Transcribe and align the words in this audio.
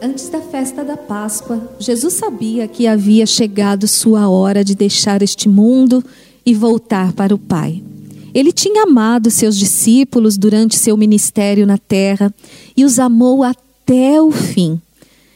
Antes 0.00 0.28
da 0.28 0.40
festa 0.40 0.84
da 0.84 0.96
Páscoa, 0.96 1.72
Jesus 1.80 2.14
sabia 2.14 2.68
que 2.68 2.86
havia 2.86 3.26
chegado 3.26 3.88
sua 3.88 4.28
hora 4.28 4.62
de 4.62 4.76
deixar 4.76 5.22
este 5.22 5.48
mundo 5.48 6.04
e 6.46 6.54
voltar 6.54 7.12
para 7.12 7.34
o 7.34 7.38
Pai. 7.38 7.82
Ele 8.32 8.52
tinha 8.52 8.84
amado 8.84 9.28
seus 9.28 9.56
discípulos 9.56 10.38
durante 10.38 10.78
seu 10.78 10.96
ministério 10.96 11.66
na 11.66 11.78
terra 11.78 12.32
e 12.76 12.84
os 12.84 13.00
amou 13.00 13.42
até 13.42 14.22
o 14.22 14.30
fim. 14.30 14.80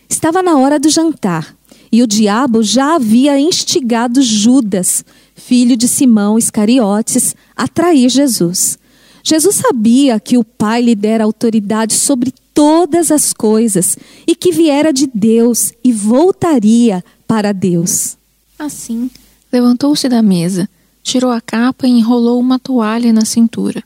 Estava 0.09 0.43
na 0.43 0.57
hora 0.57 0.79
do 0.79 0.89
jantar 0.89 1.57
e 1.91 2.01
o 2.01 2.07
diabo 2.07 2.63
já 2.63 2.95
havia 2.95 3.41
instigado 3.41 4.23
Judas, 4.23 5.05
filho 5.35 5.77
de 5.77 5.89
Simão 5.89 6.39
Iscariotes, 6.39 7.35
a 7.57 7.67
trair 7.67 8.09
Jesus. 8.09 8.79
Jesus 9.23 9.57
sabia 9.57 10.19
que 10.19 10.37
o 10.37 10.45
Pai 10.45 10.83
lhe 10.83 10.95
dera 10.95 11.25
autoridade 11.25 11.95
sobre 11.95 12.33
todas 12.53 13.11
as 13.11 13.33
coisas 13.33 13.97
e 14.27 14.35
que 14.35 14.53
viera 14.53 14.93
de 14.93 15.09
Deus 15.13 15.73
e 15.83 15.93
voltaria 15.93 17.05
para 17.27 17.53
Deus. 17.53 18.17
Assim, 18.59 19.11
levantou-se 19.53 20.09
da 20.09 20.23
mesa, 20.23 20.69
tirou 21.03 21.31
a 21.31 21.41
capa 21.41 21.87
e 21.87 21.91
enrolou 21.91 22.39
uma 22.39 22.59
toalha 22.59 23.13
na 23.13 23.25
cintura. 23.25 23.83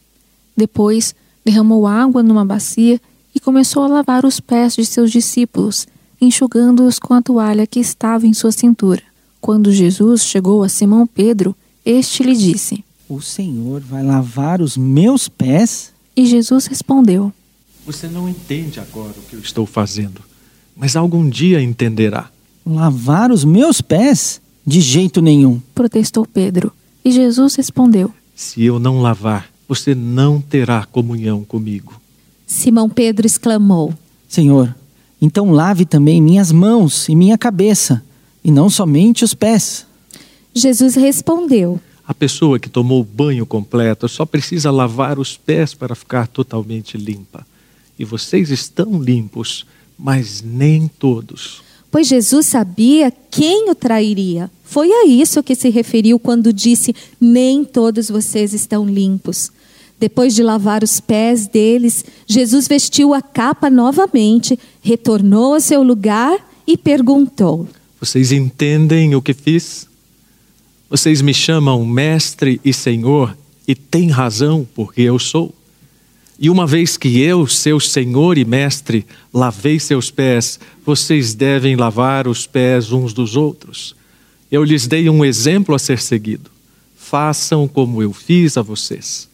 Depois, 0.56 1.14
derramou 1.44 1.86
água 1.86 2.22
numa 2.22 2.44
bacia 2.44 3.00
e 3.34 3.40
começou 3.40 3.82
a 3.82 3.88
lavar 3.88 4.24
os 4.24 4.40
pés 4.40 4.74
de 4.74 4.84
seus 4.84 5.12
discípulos, 5.12 5.86
enxugando-os 6.20 6.98
com 6.98 7.14
a 7.14 7.22
toalha 7.22 7.66
que 7.66 7.78
estava 7.78 8.26
em 8.26 8.32
sua 8.32 8.50
cintura. 8.50 9.02
Quando 9.40 9.70
Jesus 9.70 10.24
chegou 10.24 10.62
a 10.62 10.68
Simão 10.68 11.06
Pedro, 11.06 11.54
este 11.84 12.22
lhe 12.22 12.34
disse: 12.34 12.82
O 13.08 13.20
Senhor 13.20 13.80
vai 13.80 14.02
lavar 14.02 14.60
os 14.60 14.76
meus 14.76 15.28
pés? 15.28 15.92
E 16.16 16.26
Jesus 16.26 16.66
respondeu: 16.66 17.32
você 17.86 18.08
não 18.08 18.28
entende 18.28 18.80
agora 18.80 19.12
o 19.16 19.22
que 19.22 19.36
eu 19.36 19.40
estou 19.40 19.64
fazendo, 19.64 20.20
mas 20.74 20.96
algum 20.96 21.30
dia 21.30 21.62
entenderá. 21.62 22.28
Lavar 22.66 23.30
os 23.30 23.44
meus 23.44 23.80
pés? 23.80 24.40
De 24.66 24.80
jeito 24.80 25.22
nenhum. 25.22 25.62
Protestou 25.72 26.26
Pedro. 26.26 26.72
E 27.04 27.12
Jesus 27.12 27.54
respondeu: 27.54 28.12
Se 28.34 28.64
eu 28.64 28.80
não 28.80 29.00
lavar, 29.00 29.48
você 29.68 29.94
não 29.94 30.40
terá 30.40 30.84
comunhão 30.84 31.44
comigo. 31.44 32.00
Simão 32.44 32.90
Pedro 32.90 33.24
exclamou: 33.24 33.94
Senhor, 34.28 34.74
então 35.22 35.52
lave 35.52 35.86
também 35.86 36.20
minhas 36.20 36.50
mãos 36.50 37.08
e 37.08 37.14
minha 37.14 37.38
cabeça, 37.38 38.02
e 38.42 38.50
não 38.50 38.68
somente 38.68 39.22
os 39.22 39.32
pés. 39.32 39.86
Jesus 40.52 40.96
respondeu: 40.96 41.80
A 42.06 42.14
pessoa 42.14 42.58
que 42.58 42.68
tomou 42.68 43.00
o 43.00 43.04
banho 43.04 43.44
completo 43.44 44.08
só 44.08 44.24
precisa 44.24 44.70
lavar 44.70 45.18
os 45.18 45.36
pés 45.36 45.74
para 45.74 45.94
ficar 45.94 46.28
totalmente 46.28 46.96
limpa 46.96 47.44
e 47.98 48.04
vocês 48.04 48.50
estão 48.50 49.02
limpos, 49.02 49.66
mas 49.98 50.42
nem 50.42 50.88
todos. 50.88 51.62
Pois 51.90 52.08
Jesus 52.08 52.46
sabia 52.46 53.12
quem 53.30 53.70
o 53.70 53.74
trairia. 53.74 54.50
Foi 54.64 54.90
a 54.90 55.06
isso 55.06 55.42
que 55.42 55.54
se 55.54 55.70
referiu 55.70 56.18
quando 56.18 56.52
disse: 56.52 56.94
Nem 57.20 57.64
todos 57.64 58.08
vocês 58.08 58.52
estão 58.52 58.86
limpos. 58.86 59.50
Depois 59.98 60.34
de 60.34 60.42
lavar 60.42 60.84
os 60.84 61.00
pés 61.00 61.46
deles, 61.46 62.04
Jesus 62.26 62.68
vestiu 62.68 63.14
a 63.14 63.22
capa 63.22 63.70
novamente, 63.70 64.58
retornou 64.82 65.54
ao 65.54 65.60
seu 65.60 65.82
lugar 65.82 66.38
e 66.66 66.76
perguntou: 66.76 67.66
Vocês 67.98 68.30
entendem 68.30 69.14
o 69.14 69.22
que 69.22 69.32
fiz? 69.32 69.88
Vocês 70.88 71.20
me 71.20 71.34
chamam 71.34 71.84
mestre 71.84 72.60
e 72.64 72.72
senhor, 72.72 73.36
e 73.66 73.74
têm 73.74 74.08
razão, 74.08 74.66
porque 74.74 75.02
eu 75.02 75.18
sou. 75.18 75.54
E 76.38 76.48
uma 76.50 76.66
vez 76.66 76.96
que 76.96 77.18
eu, 77.20 77.46
seu 77.46 77.80
Senhor 77.80 78.36
e 78.36 78.44
Mestre, 78.44 79.06
lavei 79.32 79.80
seus 79.80 80.10
pés, 80.10 80.60
vocês 80.84 81.34
devem 81.34 81.76
lavar 81.76 82.28
os 82.28 82.46
pés 82.46 82.92
uns 82.92 83.14
dos 83.14 83.36
outros. 83.36 83.96
Eu 84.52 84.62
lhes 84.62 84.86
dei 84.86 85.08
um 85.08 85.24
exemplo 85.24 85.74
a 85.74 85.78
ser 85.78 85.98
seguido. 85.98 86.50
Façam 86.94 87.66
como 87.66 88.02
eu 88.02 88.12
fiz 88.12 88.56
a 88.56 88.62
vocês. 88.62 89.28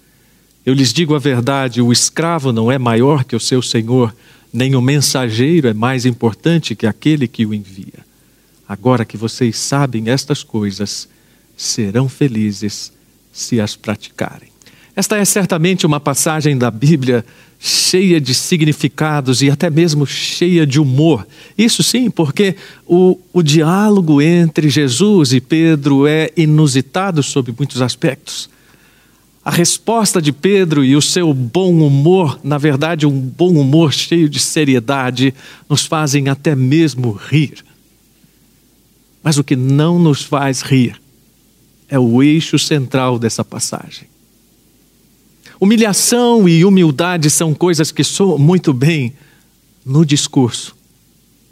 Eu 0.65 0.75
lhes 0.75 0.93
digo 0.93 1.15
a 1.15 1.19
verdade: 1.19 1.83
o 1.83 1.93
escravo 1.93 2.53
não 2.53 2.71
é 2.71 2.79
maior 2.79 3.25
que 3.25 3.35
o 3.35 3.41
seu 3.41 3.61
senhor, 3.61 4.15
nem 4.53 4.77
o 4.77 4.81
mensageiro 4.81 5.67
é 5.67 5.75
mais 5.75 6.07
importante 6.07 6.77
que 6.77 6.87
aquele 6.87 7.27
que 7.27 7.45
o 7.45 7.53
envia. 7.53 8.07
Agora 8.69 9.05
que 9.05 9.17
vocês 9.17 9.59
sabem 9.59 10.09
estas 10.09 10.45
coisas, 10.45 11.09
serão 11.57 12.09
felizes 12.09 12.93
se 13.33 13.61
as 13.61 13.77
praticarem. 13.77 14.53
Esta 14.95 15.17
é 15.17 15.25
certamente 15.25 15.87
uma 15.87 15.99
passagem 15.99 16.57
da 16.57 16.71
Bíblia 16.71 17.25
cheia 17.59 18.21
de 18.21 18.35
significados 18.35 19.41
e 19.41 19.49
até 19.49 19.71
mesmo 19.71 20.07
cheia 20.07 20.67
de 20.67 20.79
humor. 20.79 21.27
Isso 21.57 21.83
sim, 21.83 22.11
porque 22.11 22.57
o, 22.87 23.19
o 23.33 23.43
diálogo 23.43 24.21
entre 24.21 24.69
Jesus 24.69 25.33
e 25.33 25.41
Pedro 25.41 26.07
é 26.07 26.31
inusitado 26.37 27.23
sob 27.23 27.55
muitos 27.57 27.81
aspectos. 27.81 28.51
A 29.45 29.51
resposta 29.51 30.21
de 30.21 30.31
Pedro 30.31 30.85
e 30.85 30.95
o 30.95 31.03
seu 31.03 31.33
bom 31.33 31.73
humor, 31.87 32.39
na 32.45 32.59
verdade, 32.59 33.07
um 33.07 33.19
bom 33.19 33.55
humor 33.55 33.93
cheio 33.93 34.29
de 34.29 34.39
seriedade, 34.39 35.35
nos 35.69 35.87
fazem 35.87 36.29
até 36.29 36.55
mesmo 36.55 37.13
rir. 37.13 37.65
Mas 39.23 39.39
o 39.39 39.45
que 39.45 39.57
não 39.57 39.99
nos 39.99 40.23
faz 40.23 40.61
rir 40.61 41.02
é 41.93 41.99
o 41.99 42.23
eixo 42.23 42.59
central 42.59 43.19
dessa 43.19 43.45
passagem. 43.45 44.09
Humilhação 45.61 46.49
e 46.49 46.65
humildade 46.65 47.29
são 47.29 47.53
coisas 47.53 47.93
que 47.93 48.03
soam 48.03 48.39
muito 48.39 48.73
bem 48.73 49.13
no 49.85 50.03
discurso, 50.03 50.75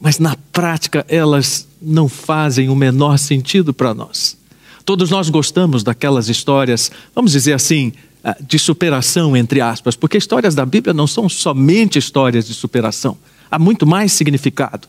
mas 0.00 0.18
na 0.18 0.38
prática 0.50 1.04
elas 1.10 1.68
não 1.80 2.08
fazem 2.08 2.70
o 2.70 2.74
menor 2.74 3.18
sentido 3.18 3.74
para 3.74 3.92
nós. 3.92 4.34
Todos 4.82 5.10
nós 5.10 5.28
gostamos 5.28 5.82
daquelas 5.82 6.30
histórias, 6.30 6.90
vamos 7.14 7.32
dizer 7.32 7.52
assim, 7.52 7.92
ah, 8.24 8.34
de 8.40 8.58
superação, 8.58 9.36
entre 9.36 9.60
aspas, 9.60 9.94
porque 9.94 10.16
histórias 10.16 10.54
da 10.54 10.64
Bíblia 10.64 10.94
não 10.94 11.06
são 11.06 11.28
somente 11.28 11.98
histórias 11.98 12.46
de 12.46 12.54
superação, 12.54 13.18
há 13.50 13.58
muito 13.58 13.86
mais 13.86 14.10
significado. 14.14 14.88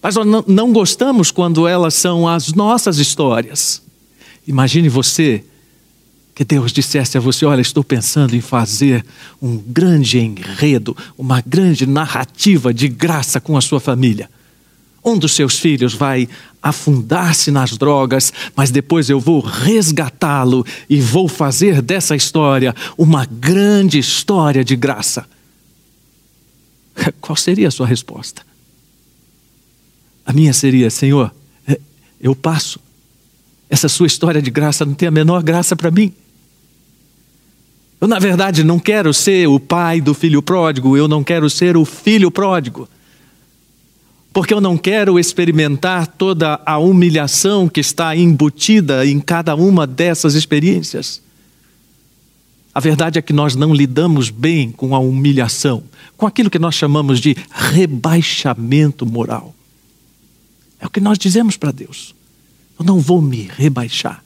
Mas 0.00 0.14
nós 0.14 0.44
não 0.46 0.72
gostamos 0.72 1.32
quando 1.32 1.66
elas 1.66 1.94
são 1.94 2.28
as 2.28 2.52
nossas 2.52 2.98
histórias. 2.98 3.82
Imagine 4.48 4.88
você 4.88 5.44
que 6.34 6.42
Deus 6.42 6.72
dissesse 6.72 7.18
a 7.18 7.20
você: 7.20 7.44
Olha, 7.44 7.60
estou 7.60 7.84
pensando 7.84 8.34
em 8.34 8.40
fazer 8.40 9.04
um 9.42 9.58
grande 9.58 10.18
enredo, 10.18 10.96
uma 11.18 11.42
grande 11.42 11.86
narrativa 11.86 12.72
de 12.72 12.88
graça 12.88 13.42
com 13.42 13.58
a 13.58 13.60
sua 13.60 13.78
família. 13.78 14.30
Um 15.04 15.18
dos 15.18 15.32
seus 15.32 15.58
filhos 15.58 15.92
vai 15.92 16.26
afundar-se 16.62 17.50
nas 17.50 17.76
drogas, 17.76 18.32
mas 18.56 18.70
depois 18.70 19.10
eu 19.10 19.20
vou 19.20 19.40
resgatá-lo 19.40 20.64
e 20.88 20.98
vou 20.98 21.28
fazer 21.28 21.82
dessa 21.82 22.16
história 22.16 22.74
uma 22.96 23.26
grande 23.26 23.98
história 23.98 24.64
de 24.64 24.76
graça. 24.76 25.28
Qual 27.20 27.36
seria 27.36 27.68
a 27.68 27.70
sua 27.70 27.86
resposta? 27.86 28.40
A 30.24 30.32
minha 30.32 30.54
seria: 30.54 30.88
Senhor, 30.88 31.34
eu 32.18 32.34
passo. 32.34 32.87
Essa 33.78 33.88
sua 33.88 34.08
história 34.08 34.42
de 34.42 34.50
graça 34.50 34.84
não 34.84 34.92
tem 34.92 35.06
a 35.06 35.12
menor 35.12 35.40
graça 35.40 35.76
para 35.76 35.88
mim. 35.88 36.12
Eu, 38.00 38.08
na 38.08 38.18
verdade, 38.18 38.64
não 38.64 38.76
quero 38.76 39.14
ser 39.14 39.46
o 39.46 39.60
pai 39.60 40.00
do 40.00 40.14
filho 40.14 40.42
pródigo, 40.42 40.96
eu 40.96 41.06
não 41.06 41.22
quero 41.22 41.48
ser 41.48 41.76
o 41.76 41.84
filho 41.84 42.28
pródigo. 42.28 42.88
Porque 44.32 44.52
eu 44.52 44.60
não 44.60 44.76
quero 44.76 45.16
experimentar 45.16 46.08
toda 46.08 46.60
a 46.66 46.76
humilhação 46.76 47.68
que 47.68 47.78
está 47.78 48.16
embutida 48.16 49.06
em 49.06 49.20
cada 49.20 49.54
uma 49.54 49.86
dessas 49.86 50.34
experiências. 50.34 51.22
A 52.74 52.80
verdade 52.80 53.16
é 53.16 53.22
que 53.22 53.32
nós 53.32 53.54
não 53.54 53.72
lidamos 53.72 54.28
bem 54.28 54.72
com 54.72 54.92
a 54.92 54.98
humilhação, 54.98 55.84
com 56.16 56.26
aquilo 56.26 56.50
que 56.50 56.58
nós 56.58 56.74
chamamos 56.74 57.20
de 57.20 57.36
rebaixamento 57.48 59.06
moral. 59.06 59.54
É 60.80 60.86
o 60.86 60.90
que 60.90 60.98
nós 60.98 61.16
dizemos 61.16 61.56
para 61.56 61.70
Deus. 61.70 62.17
Eu 62.78 62.84
não 62.84 63.00
vou 63.00 63.20
me 63.20 63.50
rebaixar. 63.56 64.22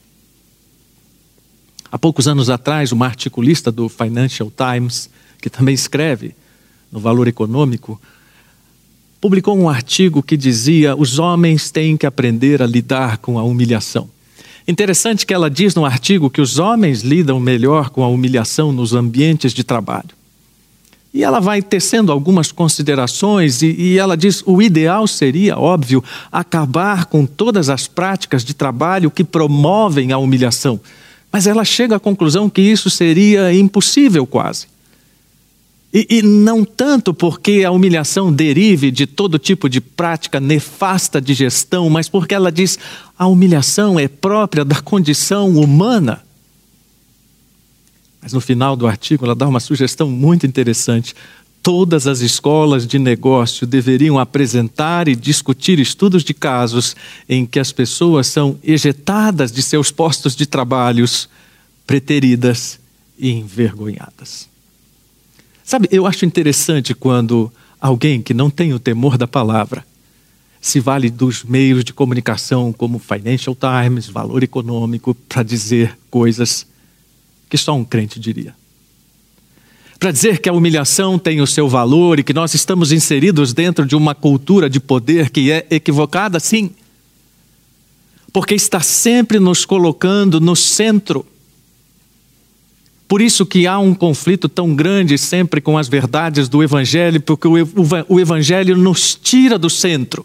Há 1.91 1.99
poucos 1.99 2.27
anos 2.27 2.51
atrás, 2.51 2.93
uma 2.93 3.07
articulista 3.07 3.71
do 3.71 3.89
Financial 3.89 4.51
Times, 4.51 5.11
que 5.41 5.51
também 5.51 5.75
escreve 5.75 6.35
no 6.91 7.01
Valor 7.01 7.29
Econômico, 7.29 8.01
publicou 9.21 9.57
um 9.59 9.69
artigo 9.69 10.23
que 10.23 10.37
dizia: 10.37 10.97
os 10.97 11.19
homens 11.19 11.71
têm 11.71 11.97
que 11.97 12.07
aprender 12.07 12.63
a 12.63 12.67
lidar 12.67 13.19
com 13.19 13.39
a 13.39 13.43
humilhação. 13.43 14.09
Interessante 14.67 15.27
que 15.27 15.35
ela 15.35 15.51
diz 15.51 15.75
no 15.75 15.85
artigo 15.85 16.31
que 16.31 16.41
os 16.41 16.59
homens 16.59 17.03
lidam 17.03 17.41
melhor 17.41 17.91
com 17.91 18.03
a 18.03 18.09
humilhação 18.09 18.73
nos 18.73 18.95
ambientes 18.95 19.53
de 19.53 19.65
trabalho. 19.65 20.22
E 21.15 21.23
ela 21.23 21.41
vai 21.41 21.61
tecendo 21.61 22.11
algumas 22.11 22.51
considerações 22.51 23.61
e, 23.61 23.71
e, 23.71 23.99
ela 23.99 24.17
diz: 24.17 24.43
o 24.47 24.63
ideal 24.63 25.07
seria, 25.07 25.59
óbvio, 25.59 26.03
acabar 26.31 27.05
com 27.05 27.27
todas 27.27 27.69
as 27.69 27.87
práticas 27.87 28.43
de 28.43 28.55
trabalho 28.55 29.11
que 29.11 29.23
promovem 29.23 30.13
a 30.13 30.19
humilhação. 30.19 30.81
Mas 31.31 31.47
ela 31.47 31.65
chega 31.65 31.97
à 31.97 32.01
conclusão 32.01 32.49
que 32.49 32.63
isso 32.63 32.89
seria 32.89 33.53
impossível 33.53 34.27
quase. 34.27 34.67
E, 35.93 36.07
e, 36.09 36.23
não 36.23 36.65
tanto 36.65 37.13
porque 37.13 37.65
a 37.67 37.71
humilhação 37.71 38.33
derive 38.33 38.91
de 38.91 39.07
todo 39.07 39.39
tipo 39.39 39.69
de 39.69 39.79
prática 39.79 40.41
nefasta 40.41 41.21
de 41.21 41.35
gestão, 41.35 41.91
mas 41.91 42.09
porque 42.09 42.35
ela 42.35 42.51
diz 42.51 42.79
a 43.19 43.27
humilhação 43.27 44.01
é 44.01 44.09
própria 44.09 44.65
da 44.65 44.81
condição 44.81 45.51
humana. 45.51 46.23
Mas 48.23 48.33
no 48.33 48.41
final 48.41 48.77
do 48.77 48.87
artigo 48.87 49.25
ela 49.25 49.35
dá 49.35 49.49
uma 49.49 49.59
sugestão 49.59 50.09
muito 50.09 50.47
interessante. 50.47 51.15
Todas 51.61 52.07
as 52.07 52.21
escolas 52.21 52.87
de 52.87 52.99
negócio 52.99 53.67
deveriam 53.67 54.19
apresentar 54.19 55.09
e 55.09 55.17
discutir 55.17 55.81
estudos 55.81 56.23
de 56.23 56.33
casos 56.33 56.95
em 57.29 57.45
que 57.45 57.59
as 57.59 57.73
pessoas 57.73 58.29
são 58.29 58.57
ejetadas 58.63 59.51
de 59.51 59.61
seus 59.61 59.91
postos 59.91 60.37
de 60.37 60.47
trabalhos, 60.47 61.29
preteridas 61.85 62.79
e 63.19 63.31
envergonhadas. 63.31 64.49
Sabe, 65.65 65.89
eu 65.91 66.07
acho 66.07 66.25
interessante 66.25 66.95
quando 66.95 67.53
alguém 67.81 68.23
que 68.23 68.35
não 68.35 68.51
tem 68.51 68.73
o 68.73 68.79
temor 68.79 69.19
da 69.19 69.27
palavra 69.27 69.85
se 70.61 70.79
vale 70.79 71.11
dos 71.11 71.43
meios 71.43 71.83
de 71.83 71.93
comunicação 71.93 72.73
como 72.73 73.01
Financial 73.01 73.57
Times, 73.57 74.07
Valor 74.07 74.45
Econômico, 74.45 75.13
para 75.29 75.43
dizer 75.43 75.99
coisas 76.09 76.67
que 77.53 77.59
só 77.59 77.77
um 77.77 77.85
crente 77.85 78.19
diria. 78.19 78.55
Para 79.99 80.11
dizer 80.11 80.39
que 80.39 80.49
a 80.49 80.55
humilhação 80.55 81.19
tem 81.19 81.43
o 81.43 81.47
seu 81.47 81.69
valor 81.69 82.19
e 82.19 82.23
que 82.23 82.33
nós 82.33 82.55
estamos 82.55 82.93
inseridos 82.93 83.53
dentro 83.53 83.85
de 83.85 83.95
uma 83.95 84.15
cultura 84.15 84.71
de 84.71 84.81
poder 84.81 85.29
que 85.29 85.53
é 85.53 85.67
equivocada, 85.71 86.41
sim. 86.41 86.71
Porque 88.33 88.55
está 88.55 88.81
sempre 88.81 89.39
nos 89.39 89.67
colocando 89.67 90.41
no 90.41 90.57
centro 90.57 91.27
por 93.07 93.21
isso 93.21 93.45
que 93.45 93.67
há 93.67 93.79
um 93.79 93.93
conflito 93.93 94.49
tão 94.49 94.75
grande 94.75 95.19
sempre 95.19 95.61
com 95.61 95.77
as 95.77 95.87
verdades 95.87 96.49
do 96.49 96.63
Evangelho, 96.63 97.21
porque 97.21 97.47
o 97.47 98.19
Evangelho 98.19 98.75
nos 98.75 99.15
tira 99.15 99.59
do 99.59 99.69
centro. 99.69 100.25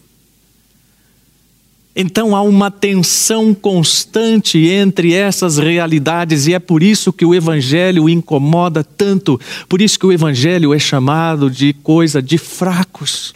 Então 1.99 2.35
há 2.35 2.43
uma 2.43 2.69
tensão 2.69 3.55
constante 3.55 4.59
entre 4.67 5.15
essas 5.15 5.57
realidades 5.57 6.45
e 6.45 6.53
é 6.53 6.59
por 6.59 6.83
isso 6.83 7.11
que 7.11 7.25
o 7.25 7.33
Evangelho 7.33 8.07
incomoda 8.07 8.83
tanto, 8.83 9.41
por 9.67 9.81
isso 9.81 9.97
que 9.97 10.05
o 10.05 10.11
Evangelho 10.11 10.75
é 10.75 10.77
chamado 10.77 11.49
de 11.49 11.73
coisa 11.73 12.21
de 12.21 12.37
fracos. 12.37 13.33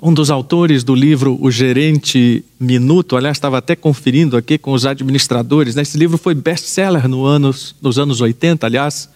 Um 0.00 0.14
dos 0.14 0.30
autores 0.30 0.84
do 0.84 0.94
livro 0.94 1.36
O 1.40 1.50
Gerente 1.50 2.44
Minuto, 2.60 3.16
aliás, 3.16 3.36
estava 3.36 3.58
até 3.58 3.74
conferindo 3.74 4.36
aqui 4.36 4.56
com 4.56 4.70
os 4.70 4.86
administradores, 4.86 5.74
né? 5.74 5.82
esse 5.82 5.98
livro 5.98 6.16
foi 6.16 6.32
best-seller 6.32 7.08
no 7.08 7.26
anos, 7.26 7.74
nos 7.82 7.98
anos 7.98 8.20
80, 8.20 8.64
aliás. 8.64 9.08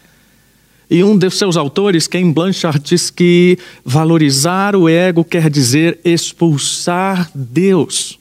E 0.93 1.03
um 1.03 1.17
dos 1.17 1.39
seus 1.39 1.57
autores, 1.57 2.07
Ken 2.07 2.31
Blanchard, 2.31 2.79
diz 2.79 3.09
que 3.09 3.59
valorizar 3.83 4.77
o 4.77 4.87
ego 4.87 5.25
quer 5.25 5.49
dizer 5.49 5.99
expulsar 6.05 7.31
Deus. 7.35 8.19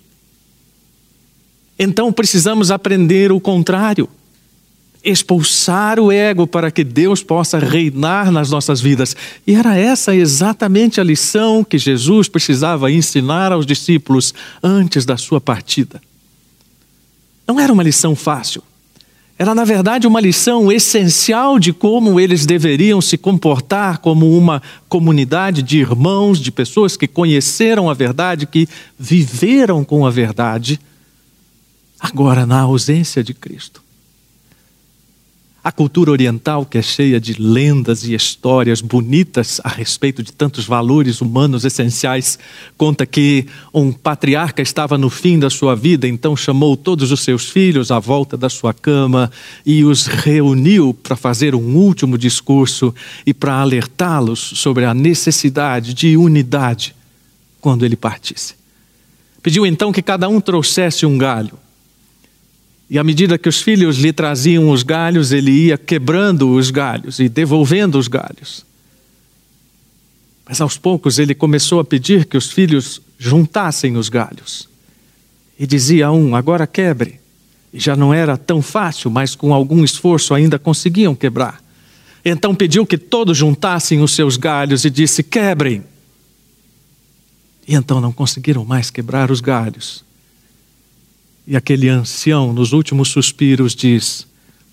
Então 1.78 2.14
precisamos 2.14 2.72
aprender 2.72 3.30
o 3.30 3.42
contrário 3.42 4.08
expulsar 5.04 6.00
o 6.00 6.12
ego 6.12 6.46
para 6.46 6.70
que 6.70 6.84
Deus 6.84 7.24
possa 7.24 7.58
reinar 7.58 8.32
nas 8.32 8.52
nossas 8.52 8.80
vidas. 8.80 9.16
E 9.48 9.56
era 9.56 9.76
essa 9.76 10.16
exatamente 10.16 11.02
a 11.02 11.04
lição 11.04 11.64
que 11.64 11.78
Jesus 11.78 12.30
precisava 12.30 12.92
ensinar 12.92 13.52
aos 13.52 13.66
discípulos 13.66 14.32
antes 14.62 15.04
da 15.04 15.18
sua 15.18 15.42
partida. 15.42 16.00
Não 17.48 17.60
era 17.60 17.74
uma 17.74 17.82
lição 17.82 18.16
fácil. 18.16 18.62
Era, 19.42 19.56
na 19.56 19.66
verdade, 19.66 20.06
uma 20.06 20.22
lição 20.22 20.72
essencial 20.72 21.58
de 21.58 21.74
como 21.74 22.20
eles 22.20 22.46
deveriam 22.46 23.02
se 23.02 23.18
comportar 23.18 23.98
como 23.98 24.38
uma 24.38 24.62
comunidade 24.88 25.64
de 25.64 25.80
irmãos, 25.80 26.40
de 26.40 26.52
pessoas 26.52 26.96
que 26.96 27.08
conheceram 27.08 27.90
a 27.90 27.94
verdade, 27.96 28.46
que 28.46 28.70
viveram 29.00 29.84
com 29.84 30.06
a 30.06 30.12
verdade, 30.12 30.80
agora 32.00 32.46
na 32.46 32.60
ausência 32.60 33.24
de 33.24 33.34
Cristo. 33.34 33.82
A 35.64 35.72
cultura 35.72 36.10
oriental, 36.10 36.66
que 36.66 36.80
é 36.80 36.82
cheia 36.82 37.20
de 37.20 37.40
lendas 37.40 38.04
e 38.04 38.16
histórias 38.16 38.82
bonitas 38.82 39.62
a 39.64 39.70
respeito 39.70 40.24
de 40.24 40.34
tantos 40.34 40.66
valores 40.66 41.22
humanos 41.22 41.64
essenciais, 41.64 42.40
conta 42.76 43.06
que 43.06 43.46
um 43.72 43.92
patriarca 43.92 44.64
estava 44.64 44.98
no 44.98 45.08
fim 45.08 45.38
da 45.38 45.52
sua 45.52 45.76
vida, 45.76 46.08
então 46.08 46.36
chamou 46.36 46.76
todos 46.76 47.12
os 47.12 47.20
seus 47.20 47.48
filhos 47.48 47.92
à 47.92 48.00
volta 48.00 48.36
da 48.36 48.50
sua 48.50 48.74
cama 48.74 49.32
e 49.64 49.84
os 49.84 50.08
reuniu 50.08 50.96
para 50.96 51.16
fazer 51.16 51.54
um 51.54 51.76
último 51.76 52.18
discurso 52.18 52.92
e 53.24 53.32
para 53.32 53.54
alertá-los 53.54 54.40
sobre 54.40 54.84
a 54.86 54.96
necessidade 54.96 55.94
de 55.94 56.18
unidade 56.18 56.96
quando 57.60 57.86
ele 57.86 57.96
partisse. 57.96 58.56
Pediu 59.44 59.64
então 59.64 59.92
que 59.92 60.02
cada 60.02 60.28
um 60.28 60.42
trouxesse 60.42 61.06
um 61.06 61.20
galho 61.20 61.61
e 62.92 63.00
à 63.00 63.06
medida 63.06 63.38
que 63.38 63.48
os 63.48 63.62
filhos 63.62 63.96
lhe 63.96 64.12
traziam 64.12 64.70
os 64.70 64.84
galhos, 64.84 65.32
ele 65.32 65.50
ia 65.50 65.78
quebrando 65.78 66.52
os 66.52 66.70
galhos 66.70 67.20
e 67.20 67.30
devolvendo 67.30 67.98
os 67.98 68.10
galhos. 68.10 68.66
Mas 70.46 70.60
aos 70.60 70.78
poucos 70.78 71.18
ele 71.18 71.34
começou 71.34 71.80
a 71.80 71.86
pedir 71.86 72.26
que 72.26 72.36
os 72.36 72.52
filhos 72.52 73.00
juntassem 73.18 73.96
os 73.96 74.10
galhos. 74.10 74.68
E 75.58 75.66
dizia 75.66 76.08
a 76.08 76.12
um: 76.12 76.36
agora 76.36 76.68
quebre. 76.68 77.22
E 77.74 77.80
já 77.80 77.96
não 77.96 78.14
era 78.14 78.36
tão 78.36 78.62
fácil, 78.62 79.10
mas 79.10 79.36
com 79.36 79.54
algum 79.54 79.86
esforço 79.86 80.34
ainda 80.34 80.60
conseguiam 80.60 81.16
quebrar. 81.16 81.64
Então 82.26 82.54
pediu 82.54 82.86
que 82.86 82.98
todos 82.98 83.38
juntassem 83.38 84.02
os 84.02 84.14
seus 84.14 84.36
galhos 84.36 84.84
e 84.84 84.90
disse: 84.90 85.24
quebrem. 85.24 85.82
E 87.66 87.74
então 87.74 88.02
não 88.02 88.12
conseguiram 88.12 88.66
mais 88.66 88.90
quebrar 88.90 89.32
os 89.32 89.40
galhos. 89.40 90.04
E 91.46 91.56
aquele 91.56 91.90
ancião, 91.90 92.54
nos 92.54 92.74
últimos 92.74 93.10
suspiros, 93.10 93.76
diz: 93.76 94.28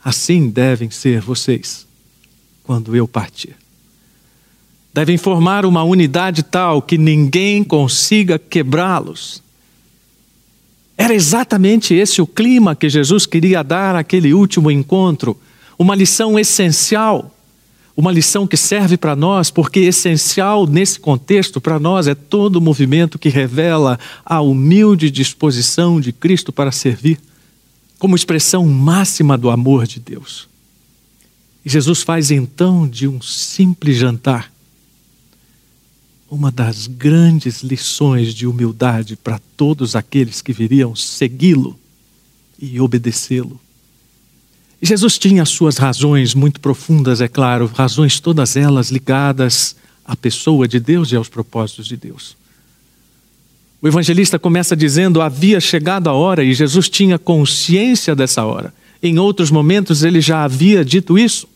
Assim 0.05 0.49
devem 0.49 0.91
ser 0.91 1.21
vocês 1.21 1.87
quando 2.63 2.95
eu 2.95 3.09
partir. 3.09 3.57
Devem 4.93 5.17
formar 5.17 5.65
uma 5.65 5.83
unidade 5.83 6.43
tal 6.43 6.83
que 6.83 6.99
ninguém 6.99 7.63
consiga 7.63 8.39
quebrá-los. 8.39 9.43
Era 10.97 11.15
exatamente 11.15 11.95
esse 11.95 12.21
o 12.21 12.27
clima 12.27 12.75
que 12.75 12.89
Jesus 12.89 13.25
queria 13.25 13.63
dar 13.63 13.95
àquele 13.95 14.35
último 14.35 14.71
encontro, 14.71 15.39
uma 15.79 15.95
lição 15.95 16.39
essencial 16.39 17.33
uma 17.99 18.13
lição 18.13 18.47
que 18.47 18.57
serve 18.57 18.97
para 18.97 19.17
nós, 19.17 19.51
porque 19.51 19.81
essencial 19.81 20.69
nesse 20.69 21.01
contexto 21.01 21.61
para 21.61 21.81
nós 21.81 22.07
é 22.07 22.15
todo 22.15 22.55
o 22.55 22.61
movimento 22.61 23.19
que 23.19 23.29
revela 23.29 23.99
a 24.25 24.41
humilde 24.41 25.11
disposição 25.11 26.01
de 26.01 26.13
Cristo 26.13 26.53
para 26.53 26.71
servir, 26.71 27.19
como 27.99 28.15
expressão 28.15 28.65
máxima 28.65 29.37
do 29.37 29.51
amor 29.51 29.85
de 29.85 29.99
Deus. 29.99 30.49
E 31.65 31.69
Jesus 31.69 32.03
faz 32.03 32.31
então 32.31 32.87
de 32.87 33.09
um 33.09 33.21
simples 33.21 33.97
jantar 33.97 34.49
uma 36.31 36.53
das 36.53 36.87
grandes 36.87 37.63
lições 37.63 38.33
de 38.33 38.47
humildade 38.47 39.17
para 39.17 39.41
todos 39.57 39.97
aqueles 39.97 40.41
que 40.41 40.53
viriam 40.53 40.95
segui-lo 40.95 41.77
e 42.61 42.81
obedecê-lo. 42.81 43.59
Jesus 44.81 45.19
tinha 45.19 45.45
suas 45.45 45.77
razões 45.77 46.35
muito 46.35 46.61
profundas, 46.61 47.21
é 47.21 47.27
claro, 47.27 47.71
razões 47.75 48.21
todas 48.21 48.57
elas 48.57 48.91
ligadas 48.91 49.75
à 50.05 50.15
pessoa 50.15 50.69
de 50.69 50.79
Deus 50.79 51.11
e 51.11 51.17
aos 51.17 51.29
propósitos 51.29 51.87
de 51.87 51.97
Deus. 51.97 52.37
O 53.83 53.89
evangelista 53.89 54.39
começa 54.39 54.77
dizendo: 54.77 55.21
havia 55.21 55.61
chegado 55.61 56.09
a 56.09 56.13
hora 56.13 56.43
e 56.43 56.55
Jesus 56.55 56.89
tinha 56.89 57.19
consciência 57.19 58.15
dessa 58.15 58.45
hora. 58.45 58.73
Em 59.03 59.19
outros 59.19 59.51
momentos 59.51 60.03
ele 60.03 60.21
já 60.21 60.45
havia 60.45 60.85
dito 60.85 61.19
isso. 61.19 61.49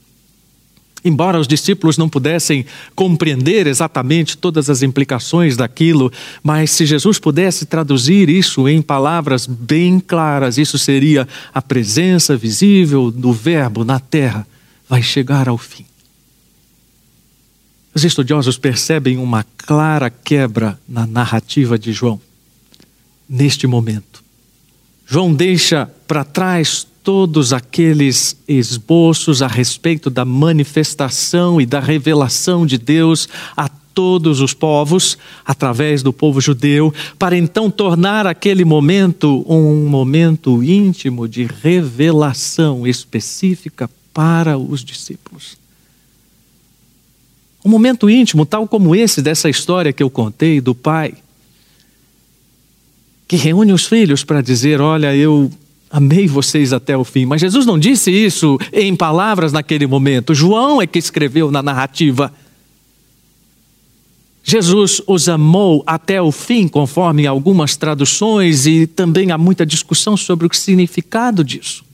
Embora 1.04 1.40
os 1.40 1.48
discípulos 1.48 1.98
não 1.98 2.08
pudessem 2.08 2.64
compreender 2.94 3.66
exatamente 3.66 4.36
todas 4.36 4.70
as 4.70 4.82
implicações 4.82 5.56
daquilo, 5.56 6.12
mas 6.42 6.70
se 6.70 6.86
Jesus 6.86 7.18
pudesse 7.18 7.66
traduzir 7.66 8.28
isso 8.28 8.68
em 8.68 8.80
palavras 8.80 9.46
bem 9.46 9.98
claras, 9.98 10.58
isso 10.58 10.78
seria 10.78 11.26
a 11.52 11.60
presença 11.60 12.36
visível 12.36 13.10
do 13.10 13.32
Verbo 13.32 13.84
na 13.84 13.98
terra 13.98 14.46
vai 14.88 15.02
chegar 15.02 15.48
ao 15.48 15.58
fim. 15.58 15.86
Os 17.94 18.04
estudiosos 18.04 18.56
percebem 18.56 19.18
uma 19.18 19.44
clara 19.56 20.08
quebra 20.08 20.78
na 20.88 21.06
narrativa 21.06 21.78
de 21.78 21.92
João, 21.92 22.20
neste 23.28 23.66
momento. 23.66 24.22
João 25.06 25.34
deixa 25.34 25.90
para 26.06 26.24
trás 26.24 26.86
todos 27.02 27.52
aqueles 27.52 28.36
esboços 28.46 29.42
a 29.42 29.46
respeito 29.46 30.08
da 30.08 30.24
manifestação 30.24 31.60
e 31.60 31.66
da 31.66 31.80
revelação 31.80 32.64
de 32.64 32.78
Deus 32.78 33.28
a 33.56 33.68
todos 33.68 34.40
os 34.40 34.54
povos, 34.54 35.18
através 35.44 36.02
do 36.02 36.12
povo 36.12 36.40
judeu, 36.40 36.92
para 37.18 37.36
então 37.36 37.70
tornar 37.70 38.26
aquele 38.26 38.64
momento 38.64 39.44
um 39.48 39.86
momento 39.86 40.62
íntimo 40.62 41.28
de 41.28 41.44
revelação 41.44 42.86
específica 42.86 43.90
para 44.14 44.56
os 44.56 44.84
discípulos. 44.84 45.56
Um 47.64 47.68
momento 47.68 48.10
íntimo, 48.10 48.44
tal 48.44 48.66
como 48.66 48.94
esse 48.94 49.22
dessa 49.22 49.48
história 49.48 49.92
que 49.92 50.02
eu 50.02 50.10
contei 50.10 50.60
do 50.60 50.74
pai, 50.74 51.14
que 53.28 53.36
reúne 53.36 53.72
os 53.72 53.86
filhos 53.86 54.24
para 54.24 54.42
dizer: 54.42 54.80
Olha, 54.80 55.14
eu 55.14 55.50
amei 55.92 56.26
vocês 56.26 56.72
até 56.72 56.96
o 56.96 57.04
fim. 57.04 57.26
Mas 57.26 57.42
Jesus 57.42 57.66
não 57.66 57.78
disse 57.78 58.10
isso 58.10 58.58
em 58.72 58.96
palavras 58.96 59.52
naquele 59.52 59.86
momento. 59.86 60.34
João 60.34 60.80
é 60.80 60.86
que 60.86 60.98
escreveu 60.98 61.50
na 61.50 61.62
narrativa. 61.62 62.32
Jesus 64.42 65.02
os 65.06 65.28
amou 65.28 65.84
até 65.86 66.20
o 66.20 66.32
fim, 66.32 66.66
conforme 66.66 67.26
algumas 67.26 67.76
traduções, 67.76 68.66
e 68.66 68.86
também 68.86 69.30
há 69.30 69.38
muita 69.38 69.66
discussão 69.66 70.16
sobre 70.16 70.46
o 70.46 70.54
significado 70.54 71.44
disso. 71.44 71.84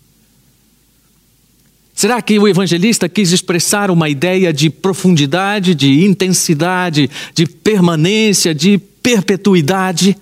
Será 1.92 2.22
que 2.22 2.38
o 2.38 2.46
evangelista 2.46 3.08
quis 3.08 3.32
expressar 3.32 3.90
uma 3.90 4.08
ideia 4.08 4.52
de 4.52 4.70
profundidade, 4.70 5.74
de 5.74 6.04
intensidade, 6.04 7.10
de 7.34 7.44
permanência, 7.44 8.54
de 8.54 8.78
perpetuidade? 8.78 10.16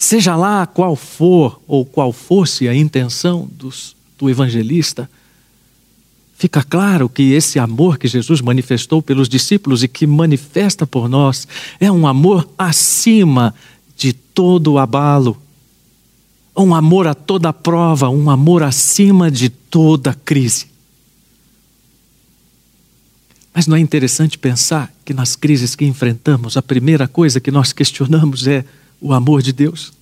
Seja 0.00 0.34
lá 0.34 0.66
qual 0.66 0.96
for 0.96 1.60
ou 1.68 1.84
qual 1.84 2.12
fosse 2.12 2.66
a 2.66 2.74
intenção 2.74 3.48
dos, 3.52 3.94
do 4.18 4.28
evangelista, 4.28 5.08
fica 6.36 6.64
claro 6.64 7.08
que 7.08 7.34
esse 7.34 7.60
amor 7.60 7.98
que 7.98 8.08
Jesus 8.08 8.40
manifestou 8.40 9.00
pelos 9.00 9.28
discípulos 9.28 9.84
e 9.84 9.88
que 9.88 10.08
manifesta 10.08 10.84
por 10.86 11.08
nós 11.08 11.46
é 11.78 11.92
um 11.92 12.06
amor 12.06 12.48
acima 12.58 13.54
de 13.96 14.12
todo 14.12 14.78
abalo 14.78 15.40
um 16.56 16.74
amor 16.74 17.06
a 17.06 17.14
toda 17.14 17.52
prova, 17.52 18.08
um 18.08 18.30
amor 18.30 18.62
acima 18.62 19.30
de 19.30 19.48
toda 19.48 20.14
crise. 20.14 20.66
Mas 23.54 23.66
não 23.66 23.76
é 23.76 23.80
interessante 23.80 24.38
pensar 24.38 24.92
que 25.04 25.12
nas 25.12 25.34
crises 25.36 25.74
que 25.74 25.84
enfrentamos, 25.84 26.56
a 26.56 26.62
primeira 26.62 27.08
coisa 27.08 27.40
que 27.40 27.50
nós 27.50 27.72
questionamos 27.72 28.46
é 28.46 28.64
o 29.00 29.12
amor 29.12 29.42
de 29.42 29.52
Deus? 29.52 29.92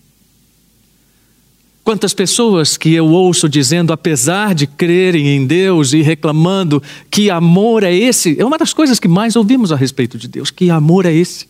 Quantas 1.89 2.13
pessoas 2.13 2.77
que 2.77 2.93
eu 2.93 3.07
ouço 3.07 3.49
dizendo, 3.49 3.95
apesar 3.95 4.55
de 4.55 4.67
crerem 4.67 5.29
em 5.29 5.47
Deus 5.47 5.95
e 5.95 6.03
reclamando, 6.03 6.83
que 7.11 7.31
amor 7.31 7.83
é 7.83 7.95
esse? 7.95 8.39
É 8.39 8.45
uma 8.45 8.59
das 8.59 8.75
coisas 8.75 9.01
que 9.01 9.09
mais 9.09 9.37
ouvimos 9.37 9.73
a 9.73 9.77
respeito 9.77 10.19
de 10.19 10.29
Deus. 10.29 10.51
Que 10.51 10.69
amor 10.69 11.07
é 11.07 11.15
esse? 11.15 11.47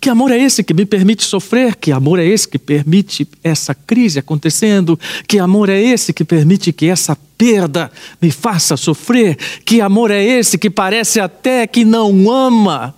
Que 0.00 0.08
amor 0.08 0.32
é 0.32 0.38
esse 0.38 0.64
que 0.64 0.74
me 0.74 0.84
permite 0.84 1.24
sofrer? 1.24 1.76
Que 1.76 1.92
amor 1.92 2.18
é 2.18 2.26
esse 2.26 2.48
que 2.48 2.58
permite 2.58 3.28
essa 3.42 3.72
crise 3.72 4.18
acontecendo? 4.18 4.98
Que 5.28 5.38
amor 5.38 5.68
é 5.68 5.80
esse 5.80 6.12
que 6.12 6.24
permite 6.24 6.72
que 6.72 6.86
essa 6.86 7.16
perda 7.36 7.92
me 8.20 8.32
faça 8.32 8.76
sofrer? 8.76 9.36
Que 9.64 9.80
amor 9.80 10.10
é 10.10 10.24
esse 10.24 10.58
que 10.58 10.68
parece 10.70 11.20
até 11.20 11.68
que 11.68 11.84
não 11.84 12.30
ama? 12.30 12.97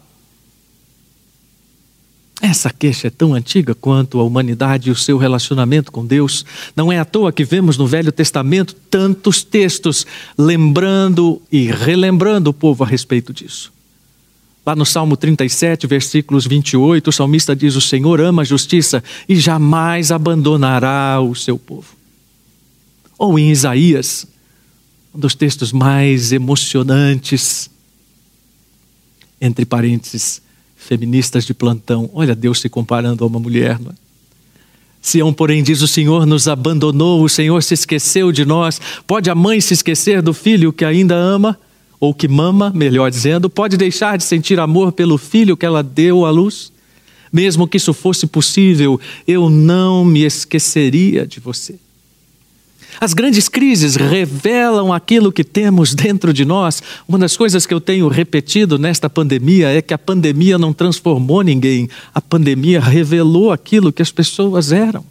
Essa 2.41 2.71
queixa 2.71 3.09
é 3.09 3.11
tão 3.11 3.35
antiga 3.35 3.75
quanto 3.75 4.19
a 4.19 4.25
humanidade 4.25 4.89
e 4.89 4.93
o 4.93 4.97
seu 4.97 5.19
relacionamento 5.19 5.93
com 5.93 6.07
Deus. 6.07 6.45
Não 6.75 6.91
é 6.91 6.99
à 6.99 7.05
toa 7.05 7.33
que 7.33 7.45
vemos 7.45 7.77
no 7.77 7.87
Velho 7.87 8.11
Testamento 8.11 8.75
tantos 8.89 9.43
textos 9.43 10.07
lembrando 10.39 11.41
e 11.53 11.67
relembrando 11.67 12.49
o 12.49 12.55
povo 12.55 12.83
a 12.83 12.87
respeito 12.87 13.33
disso. 13.33 13.71
Lá 14.65 14.75
no 14.75 14.87
Salmo 14.87 15.17
37, 15.17 15.87
versículos 15.87 16.47
28, 16.47 17.09
o 17.09 17.13
salmista 17.13 17.55
diz: 17.55 17.77
O 17.77 17.81
Senhor 17.81 18.21
ama 18.21 18.43
a 18.43 18.45
justiça 18.45 19.05
e 19.29 19.37
jamais 19.37 20.11
abandonará 20.11 21.21
o 21.21 21.35
seu 21.35 21.59
povo. 21.59 21.89
Ou 23.19 23.39
em 23.39 23.51
Isaías, 23.51 24.27
um 25.15 25.19
dos 25.19 25.35
textos 25.35 25.73
mais 25.73 26.33
emocionantes, 26.33 27.71
entre 29.41 29.67
parênteses, 29.67 30.41
feministas 30.91 31.47
de 31.47 31.55
plantão. 31.55 32.11
Olha 32.13 32.35
Deus 32.35 32.61
se 32.61 32.69
comparando 32.69 33.23
a 33.23 33.27
uma 33.27 33.39
mulher, 33.39 33.79
não 33.79 33.93
é? 33.93 33.95
Sião, 35.01 35.33
porém, 35.33 35.63
diz: 35.63 35.81
O 35.81 35.89
Senhor 35.89 36.27
nos 36.27 36.49
abandonou, 36.49 37.23
o 37.23 37.29
Senhor 37.29 37.63
se 37.63 37.75
esqueceu 37.75 38.33
de 38.33 38.45
nós. 38.45 38.81
Pode 39.07 39.31
a 39.31 39.35
mãe 39.35 39.61
se 39.61 39.73
esquecer 39.73 40.21
do 40.21 40.35
filho 40.35 40.73
que 40.73 40.85
ainda 40.85 41.15
ama? 41.15 41.57
ou 42.01 42.15
que 42.15 42.27
mama, 42.27 42.73
melhor 42.75 43.11
dizendo, 43.11 43.51
pode 43.51 43.77
deixar 43.77 44.17
de 44.17 44.25
sentir 44.25 44.59
amor 44.59 44.91
pelo 44.91 45.19
filho 45.19 45.55
que 45.55 45.67
ela 45.67 45.83
deu 45.83 46.25
à 46.25 46.31
luz? 46.31 46.73
Mesmo 47.31 47.69
que 47.69 47.77
isso 47.77 47.93
fosse 47.93 48.27
possível, 48.27 48.99
eu 49.29 49.51
não 49.51 50.03
me 50.03 50.25
esqueceria 50.25 51.27
de 51.27 51.39
você. 51.39 51.75
As 53.01 53.15
grandes 53.15 53.49
crises 53.49 53.97
revelam 53.97 54.93
aquilo 54.93 55.33
que 55.33 55.43
temos 55.43 55.95
dentro 55.95 56.35
de 56.35 56.45
nós. 56.45 56.83
Uma 57.09 57.19
das 57.19 57.35
coisas 57.35 57.65
que 57.65 57.73
eu 57.73 57.81
tenho 57.81 58.07
repetido 58.09 58.79
nesta 58.79 59.09
pandemia 59.09 59.71
é 59.71 59.81
que 59.81 59.95
a 59.95 59.99
pandemia 59.99 60.59
não 60.59 60.75
transformou 60.75 61.41
ninguém, 61.41 61.89
a 62.15 62.21
pandemia 62.21 62.79
revelou 62.79 63.51
aquilo 63.51 63.91
que 63.91 64.03
as 64.03 64.13
pessoas 64.13 64.71
eram. 64.71 65.03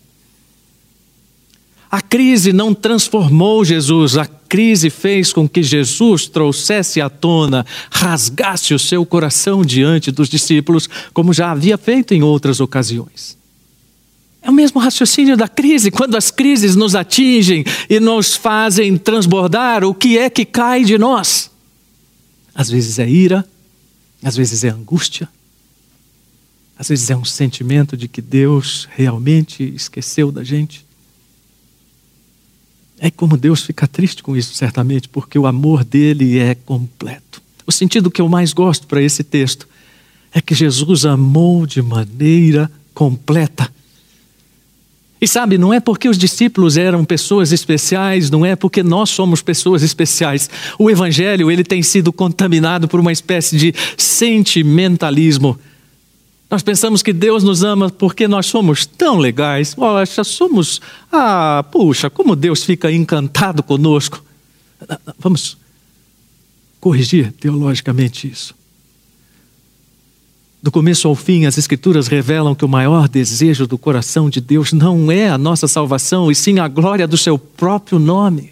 A 1.90 2.00
crise 2.00 2.54
não 2.54 2.76
transformou 2.76 3.66
Jesus, 3.66 4.16
a 4.16 4.28
crise 4.28 4.92
fez 4.92 5.34
com 5.34 5.50
que 5.50 5.64
Jesus 5.64 6.28
trouxesse 6.28 7.02
à 7.02 7.10
tona, 7.10 7.66
rasgasse 7.90 8.76
o 8.76 8.78
seu 8.78 9.04
coração 9.04 9.66
diante 9.66 10.12
dos 10.12 10.30
discípulos, 10.30 10.88
como 11.12 11.34
já 11.34 11.50
havia 11.50 11.80
feito 11.80 12.14
em 12.14 12.22
outras 12.22 12.60
ocasiões. 12.60 13.39
É 14.42 14.50
o 14.50 14.54
mesmo 14.54 14.80
raciocínio 14.80 15.36
da 15.36 15.48
crise. 15.48 15.92
Quando 15.92 16.16
as 16.16 16.32
crises 16.32 16.76
nos 16.76 16.96
atingem 16.96 17.66
e 17.90 18.00
nos 18.00 18.36
fazem 18.36 18.98
transbordar, 18.98 19.84
o 19.84 19.94
que 19.94 20.18
é 20.18 20.30
que 20.30 20.46
cai 20.46 20.84
de 20.84 20.98
nós? 20.98 21.52
Às 22.56 22.70
vezes 22.70 23.00
é 23.00 23.10
ira, 23.10 23.46
às 24.24 24.36
vezes 24.36 24.64
é 24.64 24.70
angústia, 24.70 25.30
às 26.78 26.88
vezes 26.88 27.10
é 27.10 27.16
um 27.16 27.26
sentimento 27.26 27.98
de 27.98 28.08
que 28.08 28.22
Deus 28.22 28.88
realmente 28.96 29.64
esqueceu 29.76 30.32
da 30.32 30.44
gente. 30.44 30.86
É 32.98 33.10
como 33.12 33.38
Deus 33.38 33.64
fica 33.64 33.88
triste 33.88 34.24
com 34.24 34.36
isso, 34.36 34.54
certamente, 34.54 35.08
porque 35.08 35.38
o 35.38 35.48
amor 35.48 35.84
dele 35.84 36.38
é 36.38 36.56
completo. 36.56 37.42
O 37.66 37.72
sentido 37.72 38.12
que 38.12 38.22
eu 38.22 38.28
mais 38.28 38.52
gosto 38.52 38.88
para 38.88 39.02
esse 39.02 39.24
texto 39.24 39.68
é 40.34 40.42
que 40.42 40.56
Jesus 40.56 41.06
amou 41.06 41.66
de 41.66 41.82
maneira 41.82 42.72
completa. 42.94 43.72
E 45.22 45.28
sabe, 45.28 45.58
não 45.58 45.74
é 45.74 45.80
porque 45.80 46.08
os 46.08 46.18
discípulos 46.18 46.78
eram 46.78 47.04
pessoas 47.04 47.52
especiais, 47.52 48.30
não 48.30 48.46
é 48.46 48.56
porque 48.56 48.82
nós 48.82 49.10
somos 49.10 49.42
pessoas 49.42 49.84
especiais. 49.84 50.50
O 50.78 50.90
evangelho, 50.90 51.52
ele 51.52 51.64
tem 51.64 51.84
sido 51.84 52.14
contaminado 52.14 52.88
por 52.88 53.00
uma 53.00 53.12
espécie 53.12 53.58
de 53.58 53.74
sentimentalismo 53.98 55.60
nós 56.50 56.64
pensamos 56.64 57.04
que 57.04 57.14
Deus 57.14 57.44
nos 57.44 57.64
ama 57.64 57.92
porque 57.92 58.28
nós 58.28 58.48
somos 58.48 58.86
tão 58.86 59.20
legais. 59.20 59.76
Poxa, 59.76 60.24
somos. 60.24 60.82
Ah, 61.12 61.64
puxa, 61.72 62.10
como 62.10 62.36
Deus 62.36 62.64
fica 62.64 62.92
encantado 62.92 63.62
conosco. 63.62 64.24
Vamos 65.20 65.58
corrigir 66.80 67.32
teologicamente 67.34 68.28
isso. 68.28 68.56
Do 70.62 70.72
começo 70.72 71.08
ao 71.08 71.16
fim, 71.16 71.46
as 71.46 71.58
Escrituras 71.58 72.08
revelam 72.08 72.54
que 72.54 72.66
o 72.66 72.70
maior 72.70 73.08
desejo 73.08 73.66
do 73.66 73.78
coração 73.78 74.30
de 74.30 74.42
Deus 74.42 74.74
não 74.74 75.10
é 75.10 75.30
a 75.30 75.38
nossa 75.38 75.70
salvação, 75.70 76.30
e 76.30 76.36
sim 76.36 76.60
a 76.60 76.68
glória 76.68 77.08
do 77.08 77.18
seu 77.18 77.38
próprio 77.38 77.98
nome. 77.98 78.52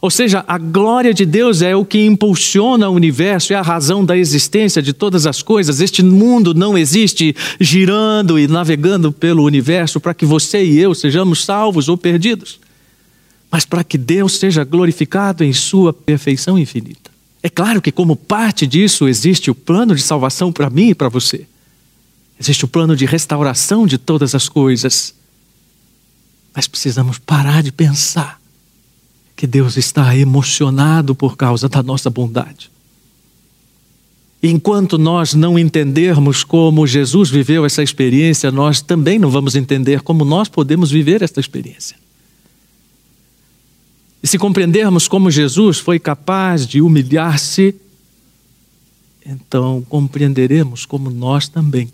Ou 0.00 0.10
seja, 0.10 0.42
a 0.48 0.56
glória 0.56 1.12
de 1.12 1.26
Deus 1.26 1.60
é 1.60 1.76
o 1.76 1.84
que 1.84 2.02
impulsiona 2.06 2.88
o 2.88 2.94
universo, 2.94 3.52
é 3.52 3.56
a 3.56 3.62
razão 3.62 4.04
da 4.04 4.16
existência 4.16 4.80
de 4.80 4.94
todas 4.94 5.26
as 5.26 5.42
coisas. 5.42 5.80
Este 5.80 6.02
mundo 6.02 6.54
não 6.54 6.78
existe 6.78 7.36
girando 7.60 8.38
e 8.38 8.48
navegando 8.48 9.12
pelo 9.12 9.42
universo 9.42 10.00
para 10.00 10.14
que 10.14 10.24
você 10.24 10.64
e 10.64 10.78
eu 10.78 10.94
sejamos 10.94 11.44
salvos 11.44 11.90
ou 11.90 11.98
perdidos, 11.98 12.58
mas 13.50 13.66
para 13.66 13.84
que 13.84 13.98
Deus 13.98 14.38
seja 14.38 14.64
glorificado 14.64 15.44
em 15.44 15.52
sua 15.52 15.92
perfeição 15.92 16.58
infinita. 16.58 17.17
É 17.42 17.48
claro 17.48 17.80
que, 17.80 17.92
como 17.92 18.16
parte 18.16 18.66
disso, 18.66 19.06
existe 19.06 19.50
o 19.50 19.54
plano 19.54 19.94
de 19.94 20.02
salvação 20.02 20.52
para 20.52 20.68
mim 20.68 20.90
e 20.90 20.94
para 20.94 21.08
você. 21.08 21.46
Existe 22.38 22.64
o 22.64 22.68
plano 22.68 22.96
de 22.96 23.06
restauração 23.06 23.86
de 23.86 23.98
todas 23.98 24.34
as 24.34 24.48
coisas. 24.48 25.14
Mas 26.54 26.66
precisamos 26.66 27.18
parar 27.18 27.62
de 27.62 27.70
pensar 27.70 28.40
que 29.36 29.46
Deus 29.46 29.76
está 29.76 30.16
emocionado 30.16 31.14
por 31.14 31.36
causa 31.36 31.68
da 31.68 31.82
nossa 31.82 32.10
bondade. 32.10 32.70
Enquanto 34.42 34.98
nós 34.98 35.34
não 35.34 35.58
entendermos 35.58 36.44
como 36.44 36.86
Jesus 36.86 37.28
viveu 37.28 37.64
essa 37.64 37.82
experiência, 37.82 38.52
nós 38.52 38.80
também 38.80 39.18
não 39.18 39.30
vamos 39.30 39.56
entender 39.56 40.00
como 40.00 40.24
nós 40.24 40.48
podemos 40.48 40.90
viver 40.90 41.22
esta 41.22 41.40
experiência. 41.40 41.96
E 44.22 44.26
se 44.26 44.38
compreendermos 44.38 45.06
como 45.06 45.30
Jesus 45.30 45.78
foi 45.78 45.98
capaz 45.98 46.66
de 46.66 46.80
humilhar-se, 46.80 47.74
então 49.24 49.84
compreenderemos 49.88 50.84
como 50.84 51.10
nós 51.10 51.48
também 51.48 51.90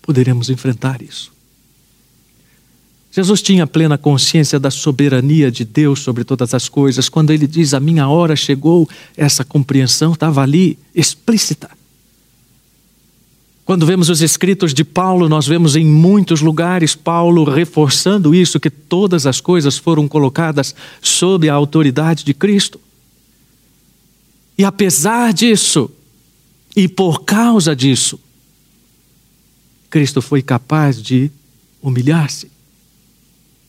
poderemos 0.00 0.48
enfrentar 0.48 1.02
isso. 1.02 1.32
Jesus 3.10 3.40
tinha 3.40 3.64
plena 3.64 3.96
consciência 3.96 4.58
da 4.58 4.72
soberania 4.72 5.50
de 5.50 5.64
Deus 5.64 6.00
sobre 6.00 6.24
todas 6.24 6.52
as 6.52 6.68
coisas. 6.68 7.08
Quando 7.08 7.30
ele 7.30 7.46
diz: 7.46 7.72
A 7.72 7.78
minha 7.78 8.08
hora 8.08 8.34
chegou, 8.34 8.88
essa 9.16 9.44
compreensão 9.44 10.14
estava 10.14 10.42
ali, 10.42 10.76
explícita. 10.92 11.70
Quando 13.64 13.86
vemos 13.86 14.10
os 14.10 14.20
escritos 14.20 14.74
de 14.74 14.84
Paulo, 14.84 15.28
nós 15.28 15.46
vemos 15.46 15.74
em 15.74 15.86
muitos 15.86 16.42
lugares 16.42 16.94
Paulo 16.94 17.44
reforçando 17.44 18.34
isso, 18.34 18.60
que 18.60 18.68
todas 18.68 19.26
as 19.26 19.40
coisas 19.40 19.78
foram 19.78 20.06
colocadas 20.06 20.74
sob 21.00 21.48
a 21.48 21.54
autoridade 21.54 22.24
de 22.24 22.34
Cristo. 22.34 22.78
E 24.58 24.64
apesar 24.64 25.32
disso, 25.32 25.90
e 26.76 26.86
por 26.86 27.24
causa 27.24 27.74
disso, 27.74 28.20
Cristo 29.88 30.20
foi 30.20 30.42
capaz 30.42 31.02
de 31.02 31.30
humilhar-se. 31.80 32.50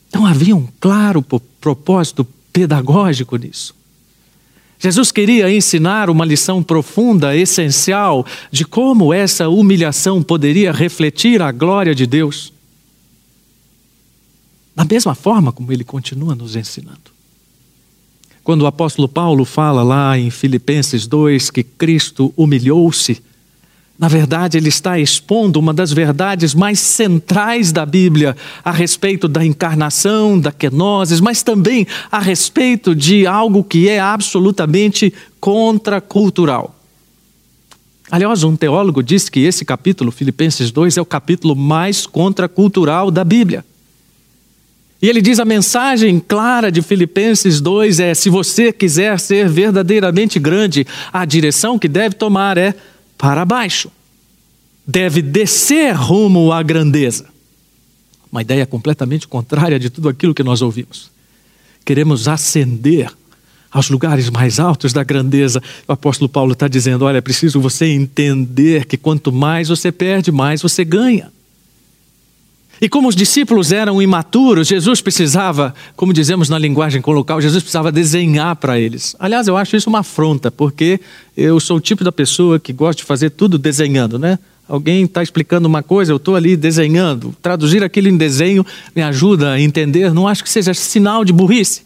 Então 0.09 0.25
havia 0.25 0.55
um 0.55 0.67
claro 0.79 1.23
propósito 1.61 2.27
pedagógico 2.51 3.37
nisso. 3.37 3.73
Jesus 4.85 5.11
queria 5.11 5.51
ensinar 5.51 6.11
uma 6.11 6.23
lição 6.23 6.61
profunda, 6.61 7.35
essencial, 7.35 8.23
de 8.51 8.63
como 8.63 9.11
essa 9.11 9.49
humilhação 9.49 10.21
poderia 10.21 10.71
refletir 10.71 11.41
a 11.41 11.51
glória 11.51 11.95
de 11.95 12.05
Deus. 12.05 12.53
Da 14.75 14.85
mesma 14.85 15.15
forma 15.15 15.51
como 15.51 15.71
ele 15.71 15.83
continua 15.83 16.35
nos 16.35 16.55
ensinando. 16.55 17.15
Quando 18.43 18.61
o 18.61 18.67
apóstolo 18.67 19.09
Paulo 19.09 19.43
fala 19.43 19.81
lá 19.81 20.19
em 20.19 20.29
Filipenses 20.29 21.07
2 21.07 21.49
que 21.49 21.63
Cristo 21.63 22.31
humilhou-se, 22.37 23.23
na 23.97 24.09
verdade, 24.09 24.57
ele 24.57 24.67
está 24.67 24.99
expondo 24.99 25.57
uma 25.57 25.73
das 25.73 25.93
verdades 25.93 26.53
mais 26.53 26.79
centrais 26.79 27.71
da 27.71 27.85
Bíblia 27.85 28.35
a 28.63 28.71
respeito 28.71 29.25
da 29.25 29.45
encarnação, 29.45 30.37
da 30.37 30.51
kenosis, 30.51 31.21
mas 31.21 31.41
também 31.41 31.87
a 32.11 32.19
respeito 32.19 32.93
de 32.93 33.25
algo 33.25 33.63
que 33.63 33.87
é 33.87 33.99
absolutamente 33.99 35.13
contracultural. 35.39 36.75
Aliás, 38.11 38.43
um 38.43 38.55
teólogo 38.55 39.01
disse 39.01 39.31
que 39.31 39.39
esse 39.39 39.63
capítulo, 39.63 40.11
Filipenses 40.11 40.71
2, 40.71 40.97
é 40.97 41.01
o 41.01 41.05
capítulo 41.05 41.55
mais 41.55 42.05
contracultural 42.05 43.09
da 43.09 43.23
Bíblia. 43.23 43.63
E 45.01 45.07
ele 45.07 45.21
diz 45.21 45.39
a 45.39 45.45
mensagem 45.45 46.19
clara 46.19 46.71
de 46.71 46.81
Filipenses 46.81 47.61
2 47.61 47.99
é: 47.99 48.13
se 48.13 48.29
você 48.29 48.73
quiser 48.73 49.19
ser 49.19 49.47
verdadeiramente 49.47 50.37
grande, 50.37 50.85
a 51.11 51.25
direção 51.25 51.79
que 51.79 51.87
deve 51.87 52.15
tomar 52.15 52.57
é 52.57 52.75
para 53.17 53.45
baixo. 53.45 53.91
Deve 54.85 55.21
descer 55.21 55.95
rumo 55.95 56.51
à 56.51 56.61
grandeza. 56.61 57.25
Uma 58.31 58.41
ideia 58.41 58.65
completamente 58.65 59.27
contrária 59.27 59.79
de 59.79 59.89
tudo 59.89 60.09
aquilo 60.09 60.33
que 60.33 60.43
nós 60.43 60.61
ouvimos. 60.61 61.09
Queremos 61.83 62.27
ascender 62.27 63.11
aos 63.71 63.89
lugares 63.89 64.29
mais 64.29 64.59
altos 64.59 64.93
da 64.93 65.03
grandeza. 65.03 65.61
O 65.87 65.91
apóstolo 65.91 66.29
Paulo 66.29 66.53
está 66.53 66.67
dizendo: 66.67 67.05
olha, 67.05 67.17
é 67.17 67.21
preciso 67.21 67.59
você 67.59 67.85
entender 67.87 68.85
que 68.85 68.97
quanto 68.97 69.31
mais 69.31 69.67
você 69.67 69.91
perde, 69.91 70.31
mais 70.31 70.61
você 70.61 70.85
ganha. 70.85 71.31
E 72.85 72.87
como 72.87 73.07
os 73.07 73.15
discípulos 73.15 73.71
eram 73.71 73.99
imaturos, 73.99 74.67
Jesus 74.67 75.01
precisava, 75.01 75.73
como 75.95 76.13
dizemos 76.13 76.49
na 76.49 76.59
linguagem 76.59 77.01
colocal, 77.01 77.41
Jesus 77.41 77.63
precisava 77.63 77.91
desenhar 77.91 78.55
para 78.57 78.79
eles. 78.79 79.15
Aliás, 79.17 79.47
eu 79.47 79.57
acho 79.57 79.75
isso 79.75 79.89
uma 79.89 80.01
afronta, 80.01 80.51
porque 80.51 80.99
eu 81.35 81.59
sou 81.59 81.77
o 81.77 81.79
tipo 81.79 82.03
da 82.03 82.11
pessoa 82.11 82.59
que 82.59 82.71
gosta 82.71 82.99
de 82.99 83.03
fazer 83.03 83.31
tudo 83.31 83.57
desenhando, 83.57 84.19
né? 84.19 84.37
Alguém 84.69 85.03
está 85.03 85.23
explicando 85.23 85.67
uma 85.67 85.81
coisa, 85.81 86.11
eu 86.11 86.17
estou 86.17 86.35
ali 86.35 86.55
desenhando. 86.55 87.35
Traduzir 87.41 87.83
aquilo 87.83 88.07
em 88.07 88.17
desenho 88.17 88.63
me 88.95 89.01
ajuda 89.01 89.53
a 89.53 89.59
entender. 89.59 90.13
Não 90.13 90.27
acho 90.27 90.43
que 90.43 90.49
seja 90.51 90.71
sinal 90.75 91.25
de 91.25 91.33
burrice. 91.33 91.84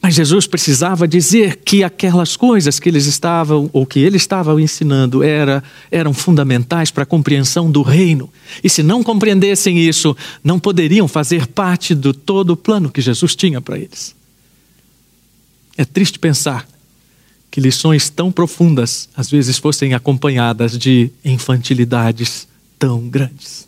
Mas 0.00 0.14
Jesus 0.14 0.46
precisava 0.46 1.08
dizer 1.08 1.56
que 1.56 1.82
aquelas 1.82 2.36
coisas 2.36 2.78
que 2.78 2.88
eles 2.88 3.06
estavam, 3.06 3.68
ou 3.72 3.84
que 3.84 3.98
ele 3.98 4.16
estava 4.16 4.60
ensinando, 4.60 5.22
era, 5.24 5.62
eram 5.90 6.14
fundamentais 6.14 6.90
para 6.90 7.02
a 7.02 7.06
compreensão 7.06 7.70
do 7.70 7.82
reino. 7.82 8.30
E 8.62 8.70
se 8.70 8.82
não 8.82 9.02
compreendessem 9.02 9.78
isso, 9.78 10.16
não 10.42 10.58
poderiam 10.58 11.08
fazer 11.08 11.48
parte 11.48 11.94
do 11.94 12.14
todo 12.14 12.50
o 12.50 12.56
plano 12.56 12.90
que 12.90 13.00
Jesus 13.00 13.34
tinha 13.34 13.60
para 13.60 13.76
eles. 13.76 14.14
É 15.76 15.84
triste 15.84 16.18
pensar 16.18 16.66
que 17.50 17.60
lições 17.60 18.08
tão 18.08 18.30
profundas 18.30 19.08
às 19.16 19.30
vezes 19.30 19.58
fossem 19.58 19.94
acompanhadas 19.94 20.78
de 20.78 21.10
infantilidades 21.24 22.46
tão 22.78 23.08
grandes. 23.08 23.67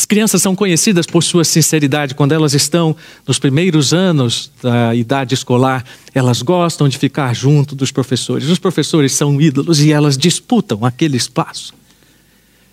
As 0.00 0.06
crianças 0.06 0.40
são 0.40 0.56
conhecidas 0.56 1.04
por 1.04 1.22
sua 1.22 1.44
sinceridade 1.44 2.14
quando 2.14 2.32
elas 2.32 2.54
estão 2.54 2.96
nos 3.26 3.38
primeiros 3.38 3.92
anos 3.92 4.50
da 4.62 4.94
idade 4.94 5.34
escolar. 5.34 5.84
Elas 6.14 6.40
gostam 6.40 6.88
de 6.88 6.96
ficar 6.96 7.34
junto 7.34 7.74
dos 7.74 7.92
professores. 7.92 8.48
Os 8.48 8.58
professores 8.58 9.12
são 9.12 9.38
ídolos 9.38 9.78
e 9.78 9.92
elas 9.92 10.16
disputam 10.16 10.86
aquele 10.86 11.18
espaço. 11.18 11.74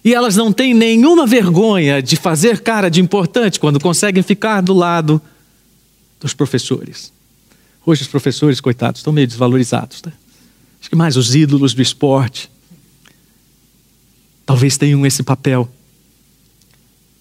E 0.06 0.14
elas 0.14 0.38
não 0.38 0.54
têm 0.54 0.74
nenhuma 0.74 1.28
vergonha 1.28 2.02
de 2.02 2.16
fazer 2.16 2.62
cara 2.62 2.90
de 2.90 3.02
importante 3.02 3.60
quando 3.60 3.78
conseguem 3.78 4.24
ficar 4.24 4.62
do 4.62 4.74
lado 4.74 5.22
dos 6.22 6.34
professores. 6.34 7.12
Hoje 7.86 8.04
os 8.04 8.08
professores, 8.08 8.62
coitados, 8.62 9.02
estão 9.02 9.12
meio 9.12 9.28
desvalorizados. 9.28 10.02
Né? 10.02 10.14
Acho 10.80 10.90
que 10.90 10.96
mais 10.96 11.18
os 11.18 11.36
ídolos 11.36 11.74
do 11.74 11.82
esporte 11.82 12.50
talvez 14.46 14.78
tenham 14.78 15.06
esse 15.06 15.24
papel 15.24 15.70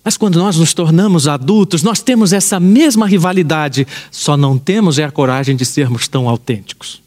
mas 0.06 0.16
quando 0.16 0.38
nós 0.38 0.56
nos 0.56 0.72
tornamos 0.72 1.26
adultos, 1.26 1.82
nós 1.82 2.00
temos 2.00 2.32
essa 2.32 2.60
mesma 2.60 3.08
rivalidade, 3.08 3.84
só 4.08 4.36
não 4.36 4.56
temos 4.56 5.00
é 5.00 5.04
a 5.04 5.10
coragem 5.10 5.56
de 5.56 5.64
sermos 5.64 6.06
tão 6.06 6.28
autênticos. 6.28 7.02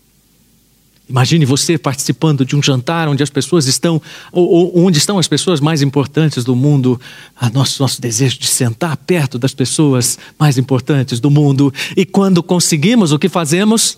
Imagine 1.07 1.45
você 1.45 1.77
participando 1.77 2.43
de 2.43 2.57
um 2.57 2.62
jantar 2.62 3.07
onde 3.07 3.23
as 3.23 3.29
pessoas 3.29 3.67
estão, 3.67 4.01
ou, 4.33 4.49
ou 4.49 4.79
onde 4.85 4.97
estão 4.97 5.17
as 5.17 5.29
pessoas 5.29 5.62
mais 5.62 5.81
importantes 5.81 6.43
do 6.43 6.57
mundo, 6.57 6.99
a 7.39 7.49
nosso, 7.49 7.81
nosso 7.81 8.01
desejo 8.01 8.38
de 8.38 8.47
sentar 8.47 8.97
perto 8.97 9.39
das 9.39 9.53
pessoas 9.53 10.19
mais 10.38 10.57
importantes 10.57 11.21
do 11.21 11.31
mundo, 11.31 11.73
e 11.95 12.05
quando 12.05 12.43
conseguimos 12.43 13.13
o 13.13 13.17
que 13.17 13.29
fazemos, 13.29 13.97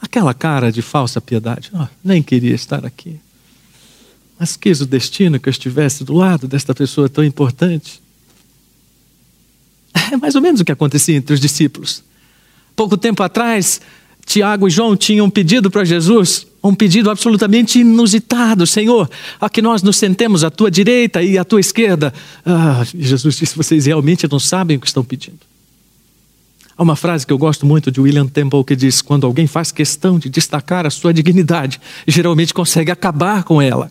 aquela 0.00 0.32
cara 0.32 0.72
de 0.72 0.80
falsa 0.80 1.20
piedade, 1.20 1.70
oh, 1.74 1.86
nem 2.02 2.22
queria 2.22 2.54
estar 2.54 2.86
aqui. 2.86 3.20
Mas 4.38 4.56
quis 4.56 4.80
o 4.80 4.86
destino 4.86 5.38
que 5.38 5.46
eu 5.46 5.52
estivesse 5.52 6.04
do 6.04 6.14
lado 6.14 6.48
desta 6.48 6.74
pessoa 6.74 7.06
tão 7.06 7.22
importante. 7.22 7.99
É 10.12 10.16
mais 10.16 10.34
ou 10.34 10.40
menos 10.40 10.60
o 10.60 10.64
que 10.64 10.72
acontecia 10.72 11.16
entre 11.16 11.34
os 11.34 11.40
discípulos. 11.40 12.02
Pouco 12.74 12.96
tempo 12.96 13.22
atrás, 13.22 13.80
Tiago 14.26 14.66
e 14.68 14.70
João 14.70 14.96
tinham 14.96 15.28
pedido 15.30 15.70
para 15.70 15.84
Jesus 15.84 16.46
um 16.62 16.74
pedido 16.74 17.10
absolutamente 17.10 17.80
inusitado: 17.80 18.66
Senhor, 18.66 19.10
a 19.40 19.48
que 19.48 19.62
nós 19.62 19.82
nos 19.82 19.96
sentemos 19.96 20.44
à 20.44 20.50
tua 20.50 20.70
direita 20.70 21.22
e 21.22 21.38
à 21.38 21.44
tua 21.44 21.60
esquerda. 21.60 22.12
Ah, 22.44 22.84
Jesus 22.94 23.36
disse: 23.36 23.56
Vocês 23.56 23.86
realmente 23.86 24.28
não 24.30 24.38
sabem 24.38 24.76
o 24.76 24.80
que 24.80 24.86
estão 24.86 25.04
pedindo. 25.04 25.38
Há 26.76 26.82
uma 26.82 26.96
frase 26.96 27.26
que 27.26 27.32
eu 27.32 27.38
gosto 27.38 27.66
muito 27.66 27.90
de 27.90 28.00
William 28.00 28.26
Temple 28.26 28.64
que 28.64 28.76
diz: 28.76 29.02
Quando 29.02 29.26
alguém 29.26 29.46
faz 29.46 29.72
questão 29.72 30.18
de 30.18 30.28
destacar 30.28 30.86
a 30.86 30.90
sua 30.90 31.12
dignidade, 31.12 31.80
geralmente 32.06 32.54
consegue 32.54 32.90
acabar 32.90 33.44
com 33.44 33.60
ela. 33.60 33.90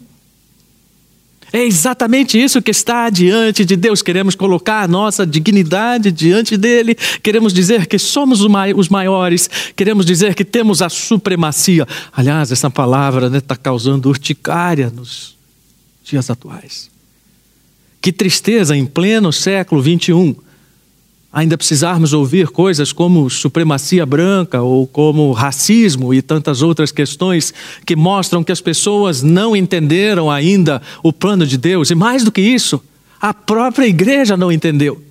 É 1.52 1.64
exatamente 1.64 2.42
isso 2.42 2.62
que 2.62 2.72
está 2.72 3.10
diante 3.10 3.66
de 3.66 3.76
Deus. 3.76 4.02
Queremos 4.02 4.36
colocar 4.36 4.84
a 4.84 4.88
nossa 4.88 5.26
dignidade 5.26 6.12
diante 6.12 6.56
dele, 6.56 6.96
queremos 7.24 7.54
dizer 7.54 7.88
que 7.88 7.98
somos 7.98 8.42
os 8.42 8.90
maiores, 8.90 9.50
queremos 9.76 10.06
dizer 10.06 10.36
que 10.36 10.46
temos 10.46 10.82
a 10.82 10.90
supremacia. 10.90 11.88
Aliás, 12.12 12.52
essa 12.52 12.70
palavra 12.70 13.26
está 13.26 13.36
né, 13.36 13.42
tá 13.42 13.56
causando 13.56 14.10
urticária 14.10 14.92
nos 14.96 15.36
dias 16.04 16.30
atuais. 16.30 16.90
Que 18.02 18.12
tristeza 18.12 18.76
em 18.76 18.86
pleno 18.86 19.34
século 19.34 19.82
21 19.82 20.36
ainda 21.32 21.58
precisarmos 21.58 22.12
ouvir 22.12 22.48
coisas 22.48 22.92
como 22.92 23.30
supremacia 23.30 24.06
branca 24.06 24.62
ou 24.62 24.88
como 24.88 25.32
racismo 25.32 26.14
e 26.14 26.22
tantas 26.22 26.62
outras 26.62 26.92
questões 26.92 27.54
que 27.86 27.96
mostram 27.96 28.44
que 28.44 28.52
as 28.52 28.62
pessoas 28.62 29.22
não 29.22 29.56
entenderam 29.56 30.30
ainda 30.30 30.82
o 31.04 31.14
plano 31.14 31.46
de 31.46 31.58
Deus. 31.58 31.92
E 31.92 31.96
mais 31.96 32.24
do 32.24 32.32
que 32.32 32.42
isso, 32.42 32.82
a 33.22 33.34
própria 33.34 33.86
igreja 33.86 34.36
não 34.36 34.52
entendeu. 34.52 35.09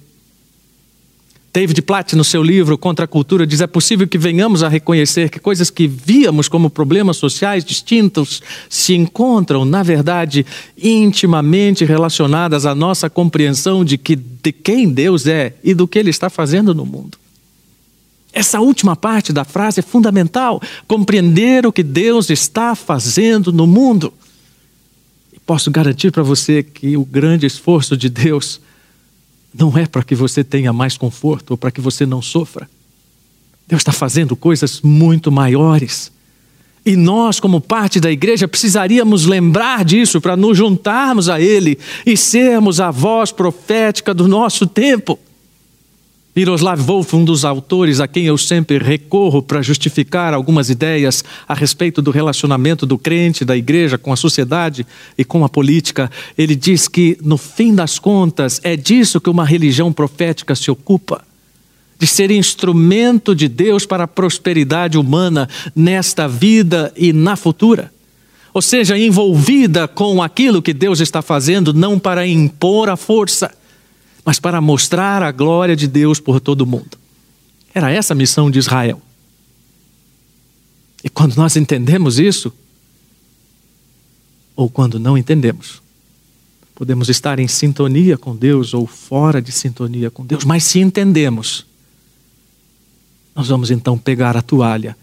David 1.53 1.81
Platt, 1.83 2.15
no 2.15 2.25
seu 2.25 2.43
livro 2.43 2.77
Contra 2.77 3.05
a 3.05 3.09
Cultura, 3.09 3.47
diz: 3.47 3.61
é 3.61 3.67
possível 3.67 4.07
que 4.07 4.19
venhamos 4.19 4.63
a 4.63 4.69
reconhecer 4.69 5.31
que 5.31 5.41
coisas 5.41 5.71
que 5.71 5.87
víamos 5.87 6.49
como 6.49 6.69
problemas 6.69 7.17
sociais 7.17 7.65
distintos 7.65 8.43
se 8.69 8.95
encontram, 8.95 9.65
na 9.65 9.83
verdade, 9.83 10.45
intimamente 10.77 11.85
relacionadas 11.85 12.67
à 12.67 12.75
nossa 12.75 13.09
compreensão 13.09 13.85
de, 13.85 13.97
que, 13.97 14.15
de 14.15 14.53
quem 14.53 14.89
Deus 14.89 15.27
é 15.27 15.55
e 15.65 15.75
do 15.75 15.89
que 15.89 15.99
Ele 15.99 16.11
está 16.11 16.29
fazendo 16.29 16.75
no 16.75 16.85
mundo. 16.85 17.17
Essa 18.33 18.61
última 18.61 18.95
parte 18.95 19.33
da 19.33 19.43
frase 19.43 19.81
é 19.81 19.83
fundamental. 19.83 20.61
Compreender 20.87 21.67
o 21.67 21.73
que 21.73 21.83
Deus 21.83 22.29
está 22.31 22.75
fazendo 22.75 23.53
no 23.53 23.67
mundo. 23.67 24.13
E 25.33 25.41
posso 25.41 25.71
garantir 25.71 26.13
para 26.13 26.23
você 26.23 26.63
que 26.63 26.97
o 26.97 27.05
grande 27.05 27.47
esforço 27.47 27.97
de 27.97 28.09
Deus 28.11 28.61
não 29.55 29.77
é 29.77 29.87
para 29.87 30.03
que 30.03 30.15
você 30.15 30.45
tenha 30.45 30.73
mais 30.73 30.97
conforto 30.97 31.53
ou 31.53 31.57
para 31.57 31.71
que 31.71 31.81
você 31.81 32.05
não 32.05 32.21
sofra. 32.21 32.69
Deus 33.67 33.81
está 33.81 33.93
fazendo 33.93 34.35
coisas 34.35 34.81
muito 34.81 35.31
maiores. 35.31 36.11
E 36.85 36.97
nós, 36.97 37.39
como 37.39 37.61
parte 37.61 38.01
da 38.01 38.11
igreja, 38.11 38.49
precisaríamos 38.49 39.27
lembrar 39.27 39.85
disso 39.85 40.21
para 40.21 40.37
nos 40.37 40.57
juntarmos 40.57 41.29
a 41.29 41.41
Ele 41.41 41.79
e 42.07 42.17
sermos 42.17 42.81
a 42.81 42.91
voz 42.91 43.31
profética 43.31 44.15
do 44.15 44.27
nosso 44.27 44.67
tempo. 44.67 45.19
Miroslav 46.37 46.81
Wolf, 46.81 47.14
um 47.14 47.25
dos 47.25 47.45
autores 47.45 47.99
a 47.99 48.07
quem 48.07 48.27
eu 48.27 48.38
sempre 48.38 48.79
recorro 48.79 49.43
para 49.43 49.61
justificar 49.61 50.33
algumas 50.33 50.71
ideias 50.71 51.25
a 51.49 51.55
respeito 51.55 52.01
do 52.01 52.11
relacionamento 52.11 52.87
do 52.87 52.97
crente, 52.97 53.45
da 53.45 53.57
igreja 53.57 53.99
com 53.99 54.12
a 54.12 54.17
sociedade 54.17 54.87
e 55.17 55.25
com 55.25 55.45
a 55.45 55.49
política, 55.49 56.11
ele 56.37 56.55
diz 56.55 56.87
que, 56.87 57.19
no 57.23 57.37
fim 57.37 57.75
das 57.75 57.99
contas, 57.99 58.61
é 58.62 58.77
disso 58.77 59.21
que 59.21 59.31
uma 59.31 59.45
religião 59.45 59.93
profética 59.93 60.55
se 60.55 60.71
ocupa 60.71 61.25
de 61.99 62.07
ser 62.07 62.31
instrumento 62.31 63.35
de 63.35 63.49
Deus 63.49 63.85
para 63.85 64.05
a 64.05 64.09
prosperidade 64.09 64.97
humana 64.97 65.49
nesta 65.75 66.29
vida 66.29 66.93
e 66.97 67.12
na 67.12 67.35
futura. 67.35 67.93
Ou 68.55 68.62
seja, 68.62 68.97
envolvida 68.97 69.88
com 69.88 70.23
aquilo 70.23 70.62
que 70.62 70.73
Deus 70.73 71.01
está 71.01 71.21
fazendo, 71.21 71.75
não 71.75 71.99
para 71.99 72.27
impor 72.27 72.88
a 72.88 72.97
força, 72.97 73.51
mas 74.29 74.38
para 74.38 74.61
mostrar 74.61 75.23
a 75.23 75.33
glória 75.33 75.75
de 75.75 75.88
Deus 75.88 76.21
por 76.21 76.38
todo 76.38 76.61
o 76.61 76.67
mundo. 76.67 76.99
Era 77.73 77.91
essa 77.91 78.12
a 78.12 78.14
missão 78.14 78.51
de 78.51 78.59
Israel. 78.59 79.01
E 81.03 81.09
quando 81.09 81.35
nós 81.37 81.57
entendemos 81.57 82.19
isso, 82.19 82.53
ou 84.55 84.69
quando 84.69 85.01
não 85.01 85.17
entendemos, 85.17 85.81
podemos 86.75 87.09
estar 87.09 87.38
em 87.38 87.49
sintonia 87.49 88.19
com 88.19 88.37
Deus 88.37 88.75
ou 88.75 88.87
fora 88.87 89.41
de 89.41 89.51
sintonia 89.51 90.11
com 90.11 90.27
Deus, 90.27 90.45
mas 90.45 90.62
se 90.62 90.79
entendemos, 90.79 91.64
nós 93.35 93.49
vamos 93.49 93.71
então 93.71 93.97
pegar 93.97 94.37
a 94.37 94.43
toalha, 94.43 94.95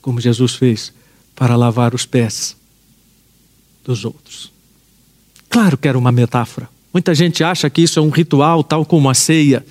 como 0.00 0.20
Jesus 0.20 0.54
fez, 0.54 0.92
para 1.34 1.56
lavar 1.56 1.96
os 1.96 2.06
pés 2.06 2.56
dos 3.82 4.04
outros. 4.04 4.52
Claro 5.50 5.76
que 5.76 5.88
era 5.88 5.98
uma 5.98 6.12
metáfora. 6.12 6.77
Muita 6.92 7.14
gente 7.14 7.44
acha 7.44 7.68
que 7.68 7.82
isso 7.82 7.98
é 7.98 8.02
um 8.02 8.10
ritual, 8.10 8.64
tal 8.64 8.84
como 8.84 9.10
a 9.10 9.14
ceia. 9.14 9.64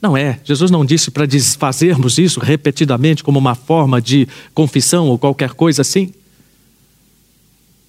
Não 0.00 0.16
é. 0.16 0.38
Jesus 0.44 0.70
não 0.70 0.84
disse 0.84 1.10
para 1.10 1.26
desfazermos 1.26 2.18
isso 2.18 2.38
repetidamente 2.38 3.24
como 3.24 3.38
uma 3.38 3.54
forma 3.54 4.00
de 4.00 4.28
confissão 4.52 5.08
ou 5.08 5.18
qualquer 5.18 5.50
coisa 5.50 5.82
assim. 5.82 6.12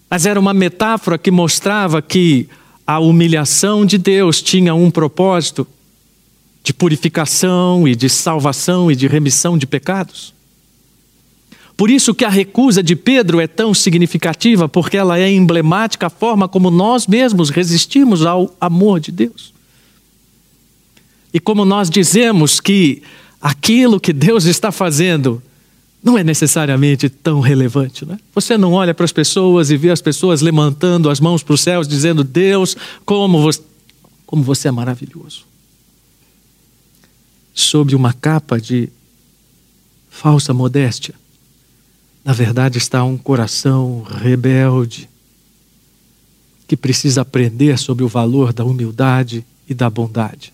Mas 0.10 0.26
era 0.26 0.40
uma 0.40 0.54
metáfora 0.54 1.18
que 1.18 1.30
mostrava 1.30 2.02
que 2.02 2.48
a 2.88 3.00
humilhação 3.00 3.86
de 3.86 3.98
Deus 3.98 4.42
tinha 4.42 4.74
um 4.74 4.90
propósito 4.90 5.68
de 6.64 6.74
purificação 6.74 7.88
e 7.88 7.96
de 7.96 8.10
salvação 8.10 8.92
e 8.92 8.96
de 8.96 9.08
remissão 9.08 9.58
de 9.58 9.68
pecados. 9.68 10.34
Por 11.78 11.90
isso 11.90 12.16
que 12.16 12.24
a 12.24 12.30
recusa 12.30 12.82
de 12.82 12.96
Pedro 12.96 13.40
é 13.40 13.48
tão 13.48 13.74
significativa, 13.74 14.70
porque 14.70 14.96
ela 14.96 15.20
é 15.20 15.30
emblemática 15.30 16.08
a 16.08 16.10
forma 16.10 16.48
como 16.48 16.72
nós 16.72 17.06
mesmos 17.06 17.50
resistimos 17.50 18.26
ao 18.26 18.56
amor 18.60 19.00
de 19.00 19.12
Deus. 19.12 19.54
E 21.34 21.40
como 21.40 21.66
nós 21.66 21.90
dizemos 21.90 22.62
que 22.62 23.04
aquilo 23.42 24.00
que 24.00 24.14
Deus 24.14 24.46
está 24.46 24.72
fazendo 24.72 25.44
não 26.02 26.18
é 26.18 26.24
necessariamente 26.24 27.10
tão 27.10 27.42
relevante. 27.42 28.06
Né? 28.06 28.18
Você 28.34 28.58
não 28.58 28.74
olha 28.74 28.94
para 28.94 29.04
as 29.04 29.12
pessoas 29.12 29.70
e 29.70 29.76
vê 29.76 29.90
as 29.90 30.02
pessoas 30.02 30.40
levantando 30.42 31.10
as 31.10 31.20
mãos 31.20 31.44
para 31.44 31.56
os 31.56 31.62
céus, 31.62 31.88
dizendo: 31.88 32.24
Deus, 32.24 32.78
como 33.04 33.42
você, 33.42 33.62
como 34.26 34.44
você 34.44 34.68
é 34.68 34.72
maravilhoso 34.72 35.46
sob 37.56 37.96
uma 37.96 38.12
capa 38.12 38.60
de 38.60 38.90
falsa 40.10 40.54
modéstia, 40.54 41.16
na 42.26 42.34
verdade 42.34 42.80
está 42.80 43.04
um 43.04 43.18
coração 43.18 44.02
rebelde 44.02 45.08
que 46.68 46.76
precisa 46.76 47.22
aprender 47.22 47.78
sobre 47.78 48.04
o 48.04 48.08
valor 48.08 48.52
da 48.52 48.66
humildade 48.66 49.46
e 49.70 49.76
da 49.76 49.88
bondade. 49.88 50.52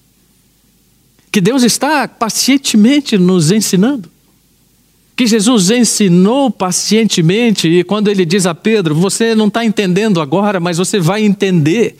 Que 1.31 1.39
Deus 1.39 1.63
está 1.63 2.09
pacientemente 2.09 3.17
nos 3.17 3.51
ensinando. 3.51 4.11
Que 5.15 5.25
Jesus 5.25 5.69
ensinou 5.69 6.51
pacientemente, 6.51 7.69
e 7.69 7.85
quando 7.85 8.09
ele 8.09 8.25
diz 8.25 8.45
a 8.45 8.53
Pedro: 8.53 8.93
Você 8.95 9.33
não 9.33 9.47
está 9.47 9.63
entendendo 9.63 10.19
agora, 10.19 10.59
mas 10.59 10.77
você 10.77 10.99
vai 10.99 11.23
entender 11.23 11.95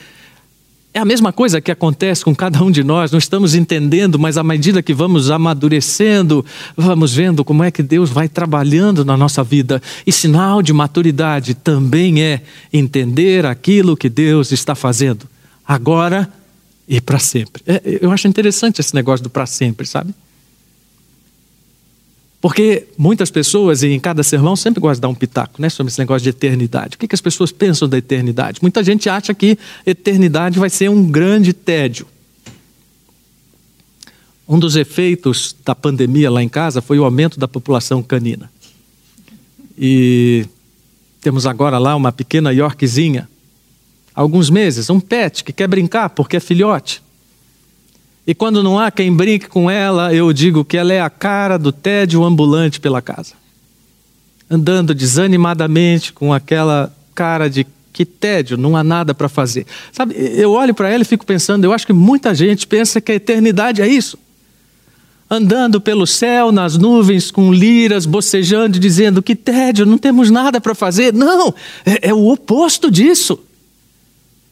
é 0.93 0.99
a 0.99 1.05
mesma 1.05 1.31
coisa 1.31 1.61
que 1.61 1.71
acontece 1.71 2.23
com 2.23 2.35
cada 2.35 2.61
um 2.61 2.69
de 2.69 2.83
nós, 2.83 3.11
não 3.11 3.19
estamos 3.19 3.55
entendendo, 3.55 4.19
mas 4.19 4.37
à 4.37 4.43
medida 4.43 4.83
que 4.83 4.93
vamos 4.93 5.31
amadurecendo, 5.31 6.45
vamos 6.75 7.13
vendo 7.13 7.45
como 7.45 7.63
é 7.63 7.71
que 7.71 7.81
Deus 7.81 8.09
vai 8.09 8.27
trabalhando 8.27 9.05
na 9.05 9.15
nossa 9.15 9.43
vida. 9.43 9.81
E 10.05 10.11
sinal 10.11 10.61
de 10.61 10.73
maturidade 10.73 11.53
também 11.53 12.21
é 12.21 12.41
entender 12.73 13.45
aquilo 13.45 13.95
que 13.95 14.09
Deus 14.09 14.51
está 14.51 14.75
fazendo, 14.75 15.25
agora 15.65 16.29
e 16.87 16.99
para 16.99 17.19
sempre. 17.19 17.63
É, 17.65 17.99
eu 18.01 18.11
acho 18.11 18.27
interessante 18.27 18.81
esse 18.81 18.93
negócio 18.93 19.23
do 19.23 19.29
para 19.29 19.45
sempre, 19.45 19.87
sabe? 19.87 20.13
Porque 22.41 22.87
muitas 22.97 23.29
pessoas, 23.29 23.83
e 23.83 23.89
em 23.89 23.99
cada 23.99 24.23
sermão, 24.23 24.55
sempre 24.55 24.81
gostam 24.81 24.95
de 24.95 25.01
dar 25.01 25.09
um 25.09 25.15
pitaco 25.15 25.61
né, 25.61 25.69
sobre 25.69 25.91
esse 25.91 25.99
negócio 25.99 26.23
de 26.23 26.29
eternidade. 26.29 26.95
O 26.95 26.99
que, 26.99 27.07
que 27.07 27.13
as 27.13 27.21
pessoas 27.21 27.51
pensam 27.51 27.87
da 27.87 27.99
eternidade? 27.99 28.57
Muita 28.63 28.83
gente 28.83 29.07
acha 29.07 29.31
que 29.31 29.59
eternidade 29.85 30.57
vai 30.57 30.69
ser 30.69 30.89
um 30.89 31.05
grande 31.05 31.53
tédio. 31.53 32.07
Um 34.47 34.57
dos 34.57 34.75
efeitos 34.75 35.55
da 35.63 35.75
pandemia 35.75 36.31
lá 36.31 36.41
em 36.41 36.49
casa 36.49 36.81
foi 36.81 36.97
o 36.97 37.05
aumento 37.05 37.39
da 37.39 37.47
população 37.47 38.01
canina. 38.01 38.51
E 39.77 40.47
temos 41.21 41.45
agora 41.45 41.77
lá 41.77 41.95
uma 41.95 42.11
pequena 42.11 42.51
Yorkzinha, 42.51 43.29
alguns 44.15 44.49
meses, 44.49 44.89
um 44.89 44.99
pet 44.99 45.43
que 45.43 45.53
quer 45.53 45.67
brincar 45.67 46.09
porque 46.09 46.37
é 46.37 46.39
filhote. 46.39 47.03
E 48.25 48.35
quando 48.35 48.61
não 48.61 48.79
há 48.79 48.91
quem 48.91 49.13
brinque 49.13 49.47
com 49.47 49.69
ela, 49.69 50.13
eu 50.13 50.31
digo 50.31 50.63
que 50.63 50.77
ela 50.77 50.93
é 50.93 51.01
a 51.01 51.09
cara 51.09 51.57
do 51.57 51.71
tédio 51.71 52.23
ambulante 52.23 52.79
pela 52.79 53.01
casa. 53.01 53.33
Andando 54.49 54.93
desanimadamente 54.93 56.13
com 56.13 56.33
aquela 56.33 56.93
cara 57.15 57.49
de 57.49 57.65
que 57.91 58.05
tédio, 58.05 58.57
não 58.57 58.77
há 58.77 58.83
nada 58.83 59.13
para 59.13 59.27
fazer. 59.27 59.65
Sabe, 59.91 60.15
eu 60.17 60.51
olho 60.51 60.73
para 60.73 60.89
ela 60.89 61.01
e 61.03 61.05
fico 61.05 61.25
pensando, 61.25 61.65
eu 61.65 61.73
acho 61.73 61.85
que 61.85 61.93
muita 61.93 62.33
gente 62.33 62.65
pensa 62.65 63.01
que 63.01 63.11
a 63.11 63.15
eternidade 63.15 63.81
é 63.81 63.87
isso. 63.87 64.17
Andando 65.29 65.79
pelo 65.79 66.05
céu, 66.05 66.51
nas 66.51 66.77
nuvens, 66.77 67.31
com 67.31 67.53
liras, 67.53 68.05
bocejando, 68.05 68.77
dizendo 68.77 69.21
que 69.21 69.35
tédio, 69.35 69.85
não 69.85 69.97
temos 69.97 70.29
nada 70.29 70.59
para 70.59 70.75
fazer. 70.75 71.13
Não, 71.13 71.53
é, 71.85 72.09
é 72.09 72.13
o 72.13 72.27
oposto 72.27 72.91
disso. 72.91 73.39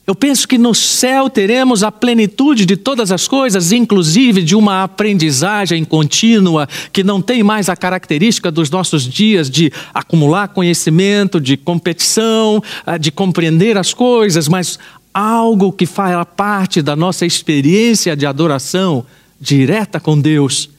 Eu 0.10 0.16
penso 0.16 0.48
que 0.48 0.58
no 0.58 0.74
céu 0.74 1.30
teremos 1.30 1.84
a 1.84 1.92
plenitude 1.92 2.66
de 2.66 2.76
todas 2.76 3.12
as 3.12 3.28
coisas, 3.28 3.72
inclusive 3.72 4.42
de 4.42 4.56
uma 4.56 4.82
aprendizagem 4.82 5.86
contínua 5.86 6.68
que 6.92 7.04
não 7.04 7.22
tem 7.22 7.44
mais 7.44 7.70
a 7.70 7.76
característica 7.76 8.50
dos 8.50 8.72
nossos 8.72 9.04
dias 9.04 9.52
de 9.52 9.72
acumular 9.94 10.48
conhecimento, 10.48 11.40
de 11.40 11.56
competição, 11.56 12.60
ah, 12.88 12.98
de 12.98 13.12
compreender 13.12 13.78
as 13.78 13.94
coisas, 13.94 14.48
mas 14.48 14.80
algo 15.14 15.72
que 15.72 15.86
faz 15.86 16.26
parte 16.36 16.82
da 16.82 16.96
nossa 16.96 17.24
experiência 17.24 18.16
de 18.16 18.26
adoração 18.26 19.06
direta 19.40 20.00
com 20.00 20.20
Deus 20.20 20.72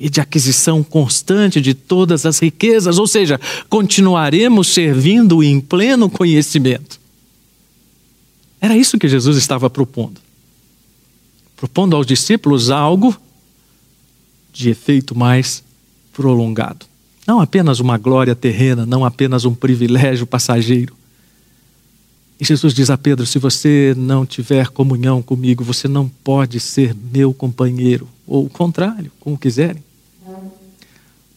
e 0.00 0.08
de 0.08 0.18
aquisição 0.18 0.82
constante 0.82 1.60
de 1.60 1.74
todas 1.74 2.24
as 2.24 2.38
riquezas, 2.38 2.98
ou 2.98 3.06
seja, 3.06 3.38
continuaremos 3.68 4.68
servindo 4.68 5.44
em 5.44 5.60
pleno 5.60 6.08
conhecimento. 6.08 6.98
Era 8.60 8.76
isso 8.76 8.98
que 8.98 9.08
Jesus 9.08 9.36
estava 9.36 9.68
propondo. 9.70 10.20
Propondo 11.56 11.96
aos 11.96 12.06
discípulos 12.06 12.70
algo 12.70 13.16
de 14.52 14.70
efeito 14.70 15.16
mais 15.16 15.62
prolongado. 16.12 16.86
Não 17.26 17.40
apenas 17.40 17.78
uma 17.78 17.98
glória 17.98 18.34
terrena, 18.34 18.86
não 18.86 19.04
apenas 19.04 19.44
um 19.44 19.54
privilégio 19.54 20.26
passageiro. 20.26 20.96
E 22.40 22.44
Jesus 22.44 22.72
diz 22.72 22.90
a 22.90 22.96
Pedro: 22.96 23.26
se 23.26 23.38
você 23.38 23.94
não 23.96 24.24
tiver 24.24 24.68
comunhão 24.68 25.20
comigo, 25.20 25.64
você 25.64 25.86
não 25.88 26.08
pode 26.08 26.58
ser 26.60 26.96
meu 27.12 27.34
companheiro. 27.34 28.08
Ou 28.26 28.46
o 28.46 28.50
contrário, 28.50 29.10
como 29.20 29.36
quiserem. 29.38 29.82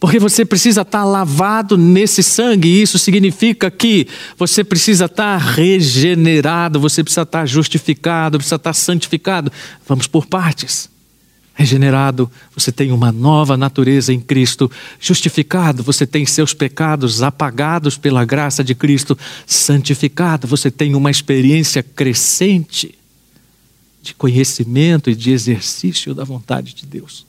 Porque 0.02 0.18
você 0.18 0.44
precisa 0.44 0.80
estar 0.80 1.04
lavado 1.04 1.78
nesse 1.78 2.24
sangue, 2.24 2.66
e 2.66 2.82
isso 2.82 2.98
significa 2.98 3.70
que 3.70 4.08
você 4.36 4.64
precisa 4.64 5.04
estar 5.04 5.36
regenerado, 5.36 6.80
você 6.80 7.04
precisa 7.04 7.22
estar 7.22 7.46
justificado, 7.46 8.36
precisa 8.36 8.56
estar 8.56 8.72
santificado. 8.72 9.52
Vamos 9.86 10.08
por 10.08 10.26
partes. 10.26 10.90
Regenerado, 11.54 12.28
você 12.52 12.72
tem 12.72 12.90
uma 12.90 13.12
nova 13.12 13.56
natureza 13.56 14.12
em 14.12 14.18
Cristo. 14.18 14.68
Justificado, 14.98 15.84
você 15.84 16.04
tem 16.04 16.26
seus 16.26 16.52
pecados 16.52 17.22
apagados 17.22 17.96
pela 17.96 18.24
graça 18.24 18.64
de 18.64 18.74
Cristo. 18.74 19.16
Santificado, 19.46 20.48
você 20.48 20.68
tem 20.68 20.96
uma 20.96 21.12
experiência 21.12 21.80
crescente 21.80 22.98
de 24.02 24.14
conhecimento 24.14 25.10
e 25.10 25.14
de 25.14 25.30
exercício 25.30 26.12
da 26.12 26.24
vontade 26.24 26.74
de 26.74 26.86
Deus. 26.86 27.24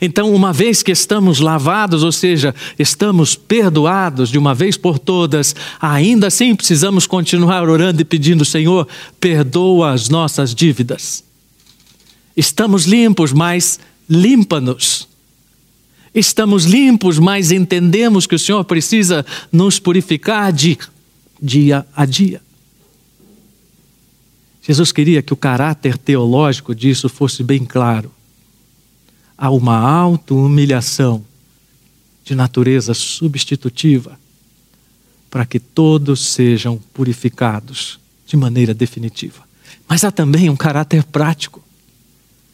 Então, 0.00 0.32
uma 0.32 0.52
vez 0.52 0.82
que 0.82 0.92
estamos 0.92 1.40
lavados, 1.40 2.02
ou 2.02 2.12
seja, 2.12 2.54
estamos 2.78 3.34
perdoados 3.34 4.30
de 4.30 4.38
uma 4.38 4.54
vez 4.54 4.76
por 4.76 4.98
todas, 4.98 5.56
ainda 5.80 6.28
assim 6.28 6.54
precisamos 6.54 7.06
continuar 7.06 7.68
orando 7.68 8.00
e 8.00 8.04
pedindo, 8.04 8.44
Senhor, 8.44 8.86
perdoa 9.18 9.92
as 9.92 10.08
nossas 10.08 10.54
dívidas. 10.54 11.24
Estamos 12.36 12.84
limpos, 12.84 13.32
mas 13.32 13.80
limpa-nos. 14.08 15.08
Estamos 16.14 16.64
limpos, 16.64 17.18
mas 17.18 17.50
entendemos 17.50 18.26
que 18.26 18.34
o 18.34 18.38
Senhor 18.38 18.64
precisa 18.64 19.26
nos 19.50 19.78
purificar 19.78 20.52
de 20.52 20.78
dia 21.42 21.84
a 21.94 22.04
dia. 22.04 22.40
Jesus 24.62 24.92
queria 24.92 25.22
que 25.22 25.32
o 25.32 25.36
caráter 25.36 25.96
teológico 25.96 26.74
disso 26.74 27.08
fosse 27.08 27.42
bem 27.42 27.64
claro. 27.64 28.12
Há 29.38 29.50
uma 29.50 29.78
auto-humilhação 29.78 31.24
de 32.24 32.34
natureza 32.34 32.92
substitutiva 32.92 34.18
para 35.30 35.46
que 35.46 35.60
todos 35.60 36.26
sejam 36.26 36.78
purificados 36.92 38.00
de 38.26 38.36
maneira 38.36 38.74
definitiva. 38.74 39.42
Mas 39.88 40.04
há 40.04 40.10
também 40.10 40.50
um 40.50 40.56
caráter 40.56 41.04
prático. 41.04 41.62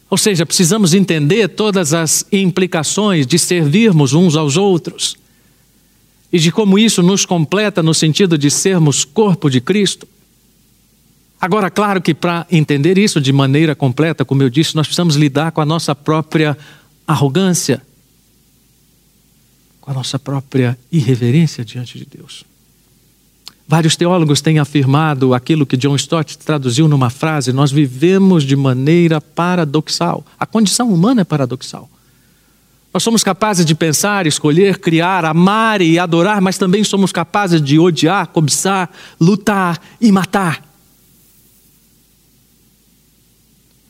Ou 0.09 0.17
seja, 0.17 0.45
precisamos 0.45 0.93
entender 0.93 1.49
todas 1.49 1.93
as 1.93 2.25
implicações 2.31 3.25
de 3.25 3.39
servirmos 3.39 4.13
uns 4.13 4.35
aos 4.35 4.55
outros 4.55 5.17
e 6.31 6.39
de 6.39 6.51
como 6.51 6.77
isso 6.77 7.01
nos 7.01 7.25
completa 7.25 7.81
no 7.81 7.93
sentido 7.93 8.37
de 8.37 8.51
sermos 8.51 9.03
corpo 9.03 9.49
de 9.49 9.59
Cristo. 9.59 10.07
Agora, 11.45 11.69
claro 11.69 12.01
que 12.01 12.11
para 12.11 12.47
entender 12.51 12.97
isso 12.97 13.21
de 13.21 13.31
maneira 13.31 13.75
completa, 13.75 14.25
como 14.25 14.41
eu 14.41 14.49
disse, 14.49 14.75
nós 14.75 14.87
precisamos 14.87 15.15
lidar 15.15 15.51
com 15.51 15.61
a 15.61 15.65
nossa 15.65 15.93
própria 15.93 16.57
arrogância, 17.07 17.83
com 19.79 19.91
a 19.91 19.93
nossa 19.93 20.17
própria 20.17 20.75
irreverência 20.91 21.63
diante 21.63 21.99
de 21.99 22.05
Deus. 22.05 22.43
Vários 23.67 23.95
teólogos 23.95 24.41
têm 24.41 24.57
afirmado 24.57 25.35
aquilo 25.35 25.67
que 25.67 25.77
John 25.77 25.95
Stott 25.95 26.35
traduziu 26.39 26.87
numa 26.87 27.11
frase: 27.11 27.53
Nós 27.53 27.71
vivemos 27.71 28.43
de 28.43 28.55
maneira 28.55 29.21
paradoxal. 29.21 30.25
A 30.39 30.47
condição 30.47 30.91
humana 30.91 31.21
é 31.21 31.23
paradoxal. 31.23 31.87
Nós 32.91 33.03
somos 33.03 33.23
capazes 33.23 33.67
de 33.67 33.75
pensar, 33.75 34.25
escolher, 34.25 34.79
criar, 34.79 35.23
amar 35.23 35.79
e 35.79 35.99
adorar, 35.99 36.41
mas 36.41 36.57
também 36.57 36.83
somos 36.83 37.11
capazes 37.11 37.61
de 37.61 37.77
odiar, 37.77 38.29
cobiçar, 38.29 38.89
lutar 39.21 39.79
e 40.01 40.11
matar. 40.11 40.74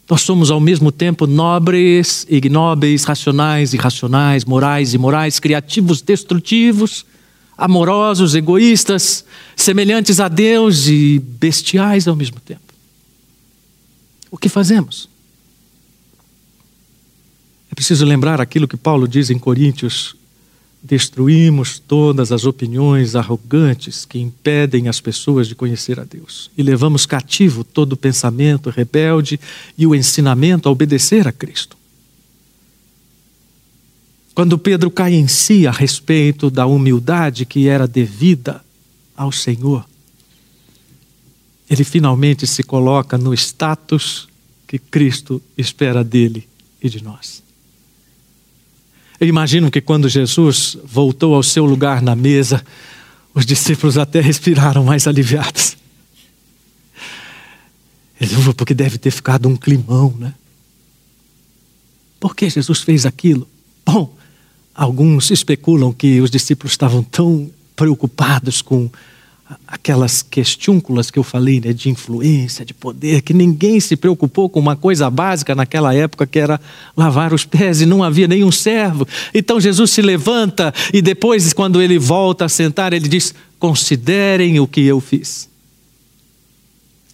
Nós 0.09 0.21
somos 0.21 0.51
ao 0.51 0.59
mesmo 0.59 0.91
tempo 0.91 1.25
nobres, 1.25 2.27
ignóbeis, 2.29 3.03
racionais, 3.03 3.73
irracionais, 3.73 4.45
morais 4.45 4.93
e 4.93 4.97
morais, 4.97 5.39
criativos, 5.39 6.01
destrutivos, 6.01 7.05
amorosos, 7.57 8.35
egoístas, 8.35 9.25
semelhantes 9.55 10.19
a 10.19 10.27
Deus 10.27 10.87
e 10.87 11.19
bestiais 11.19 12.07
ao 12.07 12.15
mesmo 12.15 12.39
tempo. 12.39 12.61
O 14.29 14.37
que 14.37 14.49
fazemos? 14.49 15.09
É 17.71 17.75
preciso 17.75 18.05
lembrar 18.05 18.39
aquilo 18.39 18.67
que 18.67 18.77
Paulo 18.77 19.07
diz 19.07 19.29
em 19.29 19.39
Coríntios 19.39 20.15
destruímos 20.85 21.79
todas 21.79 22.31
as 22.31 22.45
opiniões 22.45 23.15
arrogantes 23.15 24.05
que 24.05 24.19
impedem 24.19 24.87
as 24.87 25.01
pessoas 25.01 25.47
de 25.47 25.55
conhecer 25.55 25.99
a 25.99 26.03
Deus 26.03 26.51
e 26.55 26.61
levamos 26.61 27.07
cativo 27.07 27.63
todo 27.63 27.93
o 27.93 27.97
pensamento 27.97 28.69
rebelde 28.69 29.39
e 29.75 29.87
o 29.87 29.95
ensinamento 29.95 30.69
a 30.69 30.71
obedecer 30.71 31.27
a 31.27 31.31
Cristo. 31.31 31.75
Quando 34.35 34.59
Pedro 34.59 34.91
cai 34.91 35.15
em 35.15 35.27
si 35.27 35.65
a 35.65 35.71
respeito 35.71 36.51
da 36.51 36.67
humildade 36.67 37.45
que 37.45 37.67
era 37.67 37.87
devida 37.87 38.63
ao 39.17 39.31
Senhor, 39.31 39.85
ele 41.67 41.83
finalmente 41.83 42.45
se 42.45 42.61
coloca 42.61 43.17
no 43.17 43.33
status 43.33 44.27
que 44.67 44.77
Cristo 44.77 45.41
espera 45.57 46.03
dele 46.03 46.47
e 46.79 46.89
de 46.89 47.03
nós. 47.03 47.44
Eu 49.19 49.27
imagino 49.27 49.71
que 49.71 49.81
quando 49.81 50.09
Jesus 50.09 50.77
voltou 50.83 51.35
ao 51.35 51.43
seu 51.43 51.65
lugar 51.65 52.01
na 52.01 52.15
mesa, 52.15 52.63
os 53.33 53.45
discípulos 53.45 53.97
até 53.97 54.19
respiraram 54.19 54.83
mais 54.83 55.07
aliviados. 55.07 55.77
Porque 58.57 58.73
deve 58.73 58.97
ter 58.97 59.11
ficado 59.11 59.47
um 59.47 59.55
climão, 59.55 60.13
né? 60.17 60.33
Por 62.19 62.35
que 62.35 62.49
Jesus 62.49 62.81
fez 62.81 63.05
aquilo? 63.05 63.47
Bom, 63.85 64.13
alguns 64.73 65.31
especulam 65.31 65.93
que 65.93 66.21
os 66.21 66.31
discípulos 66.31 66.73
estavam 66.73 67.03
tão 67.03 67.51
preocupados 67.75 68.61
com 68.61 68.89
aquelas 69.67 70.23
questúnculas 70.23 71.11
que 71.11 71.19
eu 71.19 71.23
falei, 71.23 71.61
né, 71.61 71.71
de 71.71 71.89
influência, 71.89 72.65
de 72.65 72.73
poder, 72.73 73.21
que 73.21 73.33
ninguém 73.33 73.79
se 73.79 73.95
preocupou 73.95 74.49
com 74.49 74.59
uma 74.59 74.75
coisa 74.75 75.09
básica 75.09 75.53
naquela 75.53 75.93
época, 75.93 76.25
que 76.25 76.39
era 76.39 76.59
lavar 76.97 77.31
os 77.31 77.45
pés, 77.45 77.79
e 77.79 77.85
não 77.85 78.03
havia 78.03 78.27
nenhum 78.27 78.51
servo. 78.51 79.07
Então 79.33 79.59
Jesus 79.61 79.91
se 79.91 80.01
levanta 80.01 80.73
e 80.91 81.01
depois, 81.01 81.53
quando 81.53 81.81
ele 81.81 81.99
volta 81.99 82.45
a 82.45 82.49
sentar, 82.49 82.91
ele 82.91 83.07
diz: 83.07 83.35
Considerem 83.59 84.59
o 84.59 84.67
que 84.67 84.81
eu 84.81 84.99
fiz. 84.99 85.47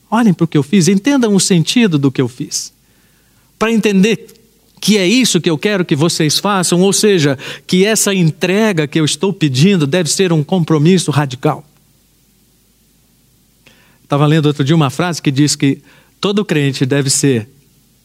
Olhem 0.09 0.33
para 0.33 0.45
o 0.45 0.47
que 0.47 0.57
eu 0.57 0.63
fiz, 0.63 0.87
entendam 0.87 1.35
o 1.35 1.39
sentido 1.39 1.97
do 1.97 2.11
que 2.11 2.21
eu 2.21 2.27
fiz. 2.27 2.73
Para 3.59 3.71
entender 3.71 4.27
que 4.79 4.97
é 4.97 5.07
isso 5.07 5.39
que 5.39 5.49
eu 5.49 5.57
quero 5.57 5.85
que 5.85 5.95
vocês 5.95 6.39
façam, 6.39 6.81
ou 6.81 6.91
seja, 6.91 7.37
que 7.67 7.85
essa 7.85 8.13
entrega 8.13 8.87
que 8.87 8.99
eu 8.99 9.05
estou 9.05 9.31
pedindo 9.31 9.85
deve 9.85 10.09
ser 10.09 10.33
um 10.33 10.43
compromisso 10.43 11.11
radical. 11.11 11.63
Estava 14.11 14.25
lendo 14.25 14.47
outro 14.47 14.61
dia 14.61 14.75
uma 14.75 14.89
frase 14.89 15.21
que 15.21 15.31
diz 15.31 15.55
que 15.55 15.81
todo 16.19 16.43
crente 16.43 16.85
deve 16.85 17.09
ser 17.09 17.47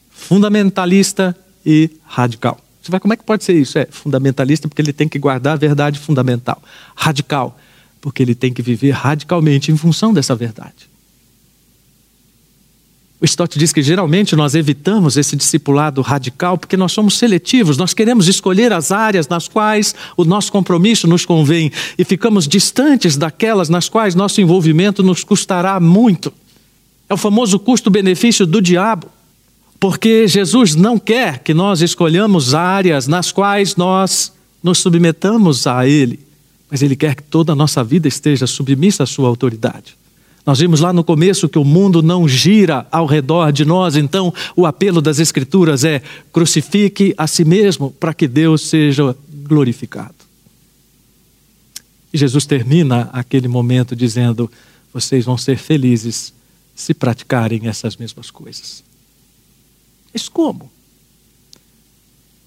fundamentalista 0.08 1.36
e 1.66 1.90
radical. 2.04 2.60
Você 2.80 2.92
vai, 2.92 3.00
como 3.00 3.12
é 3.12 3.16
que 3.16 3.24
pode 3.24 3.42
ser 3.42 3.54
isso? 3.54 3.76
É 3.76 3.86
fundamentalista 3.90 4.68
porque 4.68 4.80
ele 4.80 4.92
tem 4.92 5.08
que 5.08 5.18
guardar 5.18 5.54
a 5.54 5.56
verdade 5.56 5.98
fundamental. 5.98 6.62
Radical, 6.94 7.58
porque 8.00 8.22
ele 8.22 8.36
tem 8.36 8.52
que 8.52 8.62
viver 8.62 8.92
radicalmente 8.92 9.72
em 9.72 9.76
função 9.76 10.14
dessa 10.14 10.36
verdade. 10.36 10.88
O 13.20 13.24
Stott 13.24 13.58
diz 13.58 13.72
que 13.72 13.82
geralmente 13.82 14.36
nós 14.36 14.54
evitamos 14.54 15.16
esse 15.16 15.36
discipulado 15.36 16.02
radical 16.02 16.58
porque 16.58 16.76
nós 16.76 16.92
somos 16.92 17.16
seletivos, 17.16 17.78
nós 17.78 17.94
queremos 17.94 18.28
escolher 18.28 18.72
as 18.74 18.92
áreas 18.92 19.26
nas 19.26 19.48
quais 19.48 19.94
o 20.18 20.24
nosso 20.24 20.52
compromisso 20.52 21.08
nos 21.08 21.24
convém 21.24 21.72
e 21.98 22.04
ficamos 22.04 22.46
distantes 22.46 23.16
daquelas 23.16 23.70
nas 23.70 23.88
quais 23.88 24.14
nosso 24.14 24.40
envolvimento 24.42 25.02
nos 25.02 25.24
custará 25.24 25.80
muito. 25.80 26.30
É 27.08 27.14
o 27.14 27.16
famoso 27.16 27.58
custo-benefício 27.58 28.44
do 28.44 28.60
diabo, 28.60 29.08
porque 29.80 30.28
Jesus 30.28 30.74
não 30.74 30.98
quer 30.98 31.38
que 31.38 31.54
nós 31.54 31.80
escolhamos 31.80 32.52
áreas 32.52 33.06
nas 33.06 33.32
quais 33.32 33.76
nós 33.76 34.32
nos 34.62 34.78
submetamos 34.78 35.66
a 35.66 35.86
Ele, 35.86 36.20
mas 36.70 36.82
Ele 36.82 36.96
quer 36.96 37.14
que 37.14 37.22
toda 37.22 37.52
a 37.52 37.56
nossa 37.56 37.82
vida 37.82 38.08
esteja 38.08 38.46
submissa 38.46 39.04
à 39.04 39.06
Sua 39.06 39.28
autoridade. 39.28 39.96
Nós 40.46 40.60
vimos 40.60 40.78
lá 40.78 40.92
no 40.92 41.02
começo 41.02 41.48
que 41.48 41.58
o 41.58 41.64
mundo 41.64 42.00
não 42.00 42.28
gira 42.28 42.86
ao 42.92 43.04
redor 43.04 43.50
de 43.50 43.64
nós, 43.64 43.96
então 43.96 44.32
o 44.54 44.64
apelo 44.64 45.02
das 45.02 45.18
Escrituras 45.18 45.82
é: 45.82 46.00
crucifique 46.32 47.12
a 47.18 47.26
si 47.26 47.44
mesmo 47.44 47.90
para 47.90 48.14
que 48.14 48.28
Deus 48.28 48.62
seja 48.62 49.16
glorificado. 49.28 50.14
E 52.12 52.16
Jesus 52.16 52.46
termina 52.46 53.10
aquele 53.12 53.48
momento 53.48 53.96
dizendo: 53.96 54.48
vocês 54.94 55.24
vão 55.24 55.36
ser 55.36 55.58
felizes 55.58 56.32
se 56.76 56.94
praticarem 56.94 57.66
essas 57.66 57.96
mesmas 57.96 58.30
coisas. 58.30 58.84
Mas 60.12 60.28
como? 60.28 60.70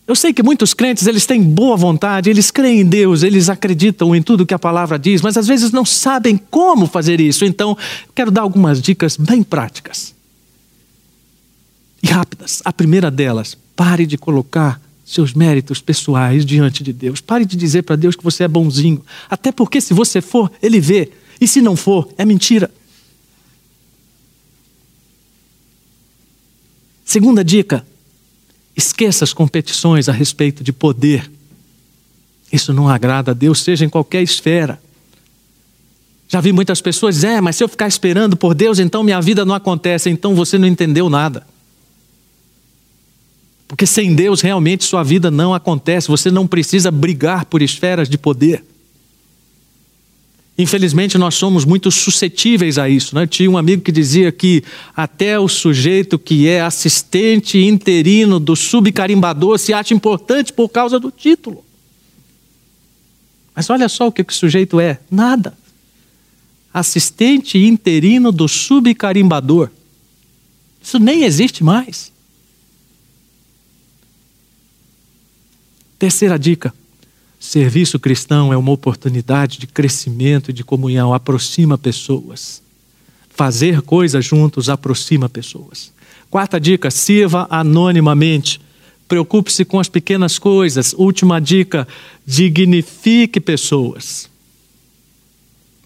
Eu 0.09 0.15
sei 0.15 0.33
que 0.33 0.41
muitos 0.41 0.73
crentes, 0.73 1.05
eles 1.05 1.27
têm 1.27 1.39
boa 1.39 1.77
vontade, 1.77 2.31
eles 2.31 2.49
creem 2.49 2.79
em 2.79 2.83
Deus, 2.83 3.21
eles 3.21 3.47
acreditam 3.47 4.15
em 4.15 4.23
tudo 4.23 4.43
que 4.43 4.55
a 4.55 4.57
palavra 4.57 4.97
diz, 4.97 5.21
mas 5.21 5.37
às 5.37 5.45
vezes 5.45 5.71
não 5.71 5.85
sabem 5.85 6.35
como 6.35 6.87
fazer 6.87 7.21
isso. 7.21 7.45
Então, 7.45 7.77
quero 8.15 8.31
dar 8.31 8.41
algumas 8.41 8.81
dicas 8.81 9.15
bem 9.15 9.43
práticas 9.43 10.15
e 12.01 12.07
rápidas. 12.07 12.59
A 12.65 12.73
primeira 12.73 13.11
delas, 13.11 13.55
pare 13.75 14.07
de 14.07 14.17
colocar 14.17 14.81
seus 15.05 15.35
méritos 15.35 15.79
pessoais 15.79 16.43
diante 16.43 16.83
de 16.83 16.91
Deus. 16.91 17.21
Pare 17.21 17.45
de 17.45 17.55
dizer 17.55 17.83
para 17.83 17.95
Deus 17.95 18.15
que 18.15 18.23
você 18.23 18.45
é 18.45 18.47
bonzinho. 18.47 19.05
Até 19.29 19.51
porque 19.51 19.79
se 19.79 19.93
você 19.93 20.21
for, 20.21 20.51
ele 20.59 20.79
vê. 20.79 21.11
E 21.39 21.47
se 21.47 21.61
não 21.61 21.75
for, 21.75 22.09
é 22.17 22.25
mentira. 22.25 22.71
Segunda 27.05 27.43
dica: 27.43 27.85
Esqueça 28.75 29.23
as 29.23 29.33
competições 29.33 30.07
a 30.07 30.11
respeito 30.11 30.63
de 30.63 30.71
poder. 30.71 31.29
Isso 32.51 32.73
não 32.73 32.87
agrada 32.89 33.31
a 33.31 33.33
Deus, 33.33 33.61
seja 33.61 33.85
em 33.85 33.89
qualquer 33.89 34.21
esfera. 34.21 34.79
Já 36.27 36.39
vi 36.39 36.51
muitas 36.51 36.79
pessoas 36.79 37.15
dizer, 37.15 37.27
é, 37.27 37.41
mas 37.41 37.55
se 37.55 37.63
eu 37.63 37.67
ficar 37.67 37.87
esperando 37.87 38.37
por 38.37 38.53
Deus, 38.53 38.77
então 38.77 39.03
minha 39.03 39.19
vida 39.19 39.43
não 39.43 39.55
acontece. 39.55 40.09
Então 40.09 40.35
você 40.35 40.57
não 40.57 40.67
entendeu 40.67 41.09
nada. 41.09 41.45
Porque 43.67 43.85
sem 43.85 44.15
Deus 44.15 44.41
realmente 44.41 44.83
sua 44.83 45.03
vida 45.03 45.29
não 45.29 45.53
acontece. 45.53 46.07
Você 46.07 46.29
não 46.31 46.47
precisa 46.47 46.91
brigar 46.91 47.45
por 47.45 47.61
esferas 47.61 48.07
de 48.07 48.17
poder. 48.17 48.63
Infelizmente, 50.59 51.17
nós 51.17 51.35
somos 51.35 51.63
muito 51.63 51.89
suscetíveis 51.89 52.77
a 52.77 52.89
isso. 52.89 53.15
Né? 53.15 53.25
Tinha 53.25 53.49
um 53.49 53.57
amigo 53.57 53.81
que 53.81 53.93
dizia 53.93 54.29
que 54.29 54.61
até 54.93 55.39
o 55.39 55.47
sujeito 55.47 56.19
que 56.19 56.49
é 56.49 56.59
assistente 56.59 57.57
interino 57.57 58.41
do 58.41 58.57
subcarimbador 58.57 59.57
se 59.57 59.71
acha 59.71 59.93
importante 59.93 60.51
por 60.51 60.67
causa 60.67 60.99
do 60.99 61.11
título. 61.11 61.63
Mas 63.55 63.69
olha 63.69 63.87
só 63.87 64.07
o 64.07 64.11
que, 64.11 64.21
que 64.21 64.33
o 64.33 64.35
sujeito 64.35 64.81
é: 64.81 64.99
nada 65.09 65.57
assistente 66.73 67.57
interino 67.57 68.29
do 68.29 68.47
subcarimbador. 68.47 69.69
Isso 70.83 70.99
nem 70.99 71.23
existe 71.23 71.63
mais. 71.63 72.11
Terceira 75.97 76.37
dica: 76.37 76.73
serviço 77.39 77.99
cristão 77.99 78.51
é 78.51 78.57
uma 78.57 78.71
oportunidade 78.71 79.57
de 79.57 79.65
crescimento 79.65 80.51
e 80.51 80.53
de 80.53 80.63
comunhão, 80.63 81.13
aproxima 81.13 81.77
pessoas. 81.77 82.61
Fazer 83.29 83.81
coisas 83.81 84.25
juntos 84.25 84.67
aproxima 84.67 85.29
pessoas. 85.29 85.93
Quarta 86.29 86.59
dica: 86.59 86.91
sirva 86.91 87.47
anonimamente. 87.49 88.59
Preocupe-se 89.07 89.65
com 89.65 89.79
as 89.79 89.89
pequenas 89.89 90.37
coisas. 90.37 90.93
Última 90.93 91.39
dica: 91.39 91.87
dignifique 92.25 93.39
pessoas. 93.39 94.29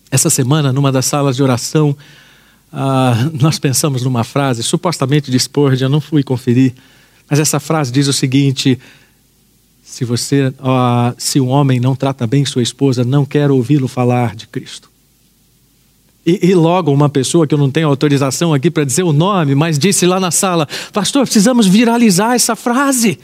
Essa 0.10 0.30
semana, 0.30 0.74
numa 0.74 0.92
das 0.92 1.06
salas 1.06 1.36
de 1.36 1.44
oração, 1.44 1.96
ah, 2.72 3.30
nós 3.40 3.60
pensamos 3.60 4.02
numa 4.02 4.24
frase, 4.24 4.64
supostamente 4.64 5.30
de 5.30 5.40
Spurgeon, 5.40 5.86
eu 5.86 5.90
não 5.90 6.02
fui 6.02 6.24
conferir, 6.24 6.74
mas 7.30 7.40
essa 7.40 7.60
frase 7.60 7.92
diz 7.92 8.08
o 8.08 8.14
seguinte: 8.14 8.80
se 9.94 10.04
você, 10.04 10.52
ah, 10.60 11.14
se 11.20 11.40
um 11.40 11.50
homem 11.50 11.80
não 11.80 11.96
trata 11.96 12.26
bem 12.26 12.44
sua 12.46 12.64
esposa, 12.64 13.04
não 13.04 13.24
quer 13.24 13.52
ouvi-lo 13.52 13.88
falar 13.88 14.36
de 14.36 14.48
Cristo. 14.48 14.90
E, 16.26 16.50
e, 16.50 16.56
logo 16.56 16.92
uma 16.92 17.10
pessoa 17.10 17.46
que 17.46 17.54
eu 17.54 17.60
não 17.60 17.70
tenho 17.70 17.88
autorização 17.88 18.56
aqui 18.56 18.72
para 18.72 18.86
dizer 18.86 19.04
o 19.04 19.14
nome, 19.14 19.54
mas 19.54 19.78
disse 19.78 20.08
lá 20.08 20.20
na 20.20 20.32
sala: 20.32 20.68
Pastor, 20.92 21.26
precisamos 21.26 21.68
viralizar 21.68 22.34
essa 22.34 22.56
frase 22.56 23.20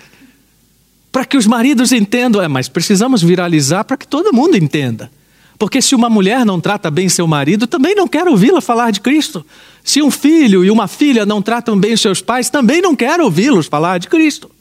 para 1.11 1.25
que 1.25 1.37
os 1.37 1.47
maridos 1.47 1.91
entendam. 1.91 2.39
É, 2.39 2.47
mas 2.47 2.69
precisamos 2.69 3.23
viralizar 3.23 3.83
para 3.83 3.97
que 3.97 4.07
todo 4.07 4.31
mundo 4.31 4.55
entenda. 4.55 5.09
Porque 5.57 5.81
se 5.81 5.95
uma 5.95 6.07
mulher 6.07 6.45
não 6.45 6.61
trata 6.61 6.91
bem 6.91 7.09
seu 7.09 7.25
marido, 7.25 7.65
também 7.65 7.95
não 7.95 8.07
quer 8.07 8.27
ouvi-la 8.27 8.61
falar 8.61 8.91
de 8.91 9.01
Cristo. 9.01 9.43
Se 9.83 10.03
um 10.03 10.11
filho 10.11 10.63
e 10.63 10.69
uma 10.69 10.87
filha 10.87 11.25
não 11.25 11.41
tratam 11.41 11.79
bem 11.79 11.97
seus 11.97 12.21
pais, 12.21 12.47
também 12.47 12.79
não 12.79 12.95
quer 12.95 13.19
ouvi-los 13.19 13.65
falar 13.65 13.97
de 13.97 14.07
Cristo. 14.07 14.51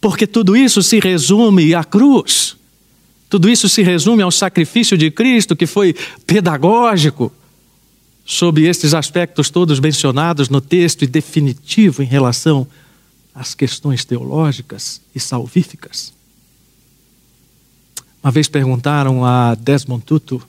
Porque 0.00 0.26
tudo 0.26 0.56
isso 0.56 0.82
se 0.82 0.98
resume 0.98 1.74
à 1.74 1.84
cruz. 1.84 2.56
Tudo 3.28 3.48
isso 3.48 3.68
se 3.68 3.82
resume 3.82 4.22
ao 4.22 4.30
sacrifício 4.30 4.96
de 4.96 5.10
Cristo, 5.10 5.54
que 5.54 5.66
foi 5.66 5.94
pedagógico 6.26 7.32
sobre 8.24 8.66
estes 8.66 8.94
aspectos 8.94 9.50
todos 9.50 9.78
mencionados 9.80 10.48
no 10.48 10.60
texto 10.60 11.02
e 11.02 11.06
definitivo 11.06 12.02
em 12.02 12.06
relação 12.06 12.66
às 13.34 13.54
questões 13.54 14.04
teológicas 14.04 15.00
e 15.14 15.20
salvíficas. 15.20 16.12
Uma 18.22 18.30
vez 18.30 18.48
perguntaram 18.48 19.24
a 19.24 19.54
Desmond 19.54 20.04
Tutu, 20.04 20.42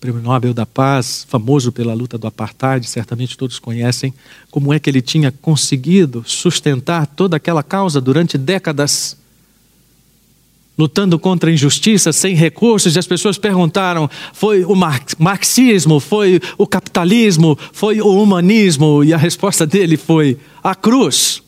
prêmio 0.00 0.22
Nobel 0.22 0.54
da 0.54 0.64
Paz, 0.64 1.26
famoso 1.28 1.70
pela 1.70 1.92
luta 1.92 2.16
do 2.16 2.26
apartheid, 2.26 2.88
certamente 2.88 3.36
todos 3.36 3.58
conhecem, 3.58 4.14
como 4.50 4.72
é 4.72 4.78
que 4.78 4.88
ele 4.88 5.02
tinha 5.02 5.30
conseguido 5.30 6.24
sustentar 6.26 7.06
toda 7.06 7.36
aquela 7.36 7.62
causa 7.62 8.00
durante 8.00 8.38
décadas, 8.38 9.14
lutando 10.78 11.18
contra 11.18 11.50
a 11.50 11.52
injustiça, 11.52 12.14
sem 12.14 12.34
recursos, 12.34 12.96
e 12.96 12.98
as 12.98 13.06
pessoas 13.06 13.36
perguntaram: 13.36 14.08
foi 14.32 14.64
o 14.64 14.74
marxismo, 15.18 16.00
foi 16.00 16.40
o 16.56 16.66
capitalismo, 16.66 17.58
foi 17.70 18.00
o 18.00 18.22
humanismo? 18.22 19.04
E 19.04 19.12
a 19.12 19.18
resposta 19.18 19.66
dele 19.66 19.98
foi: 19.98 20.38
a 20.64 20.74
cruz. 20.74 21.42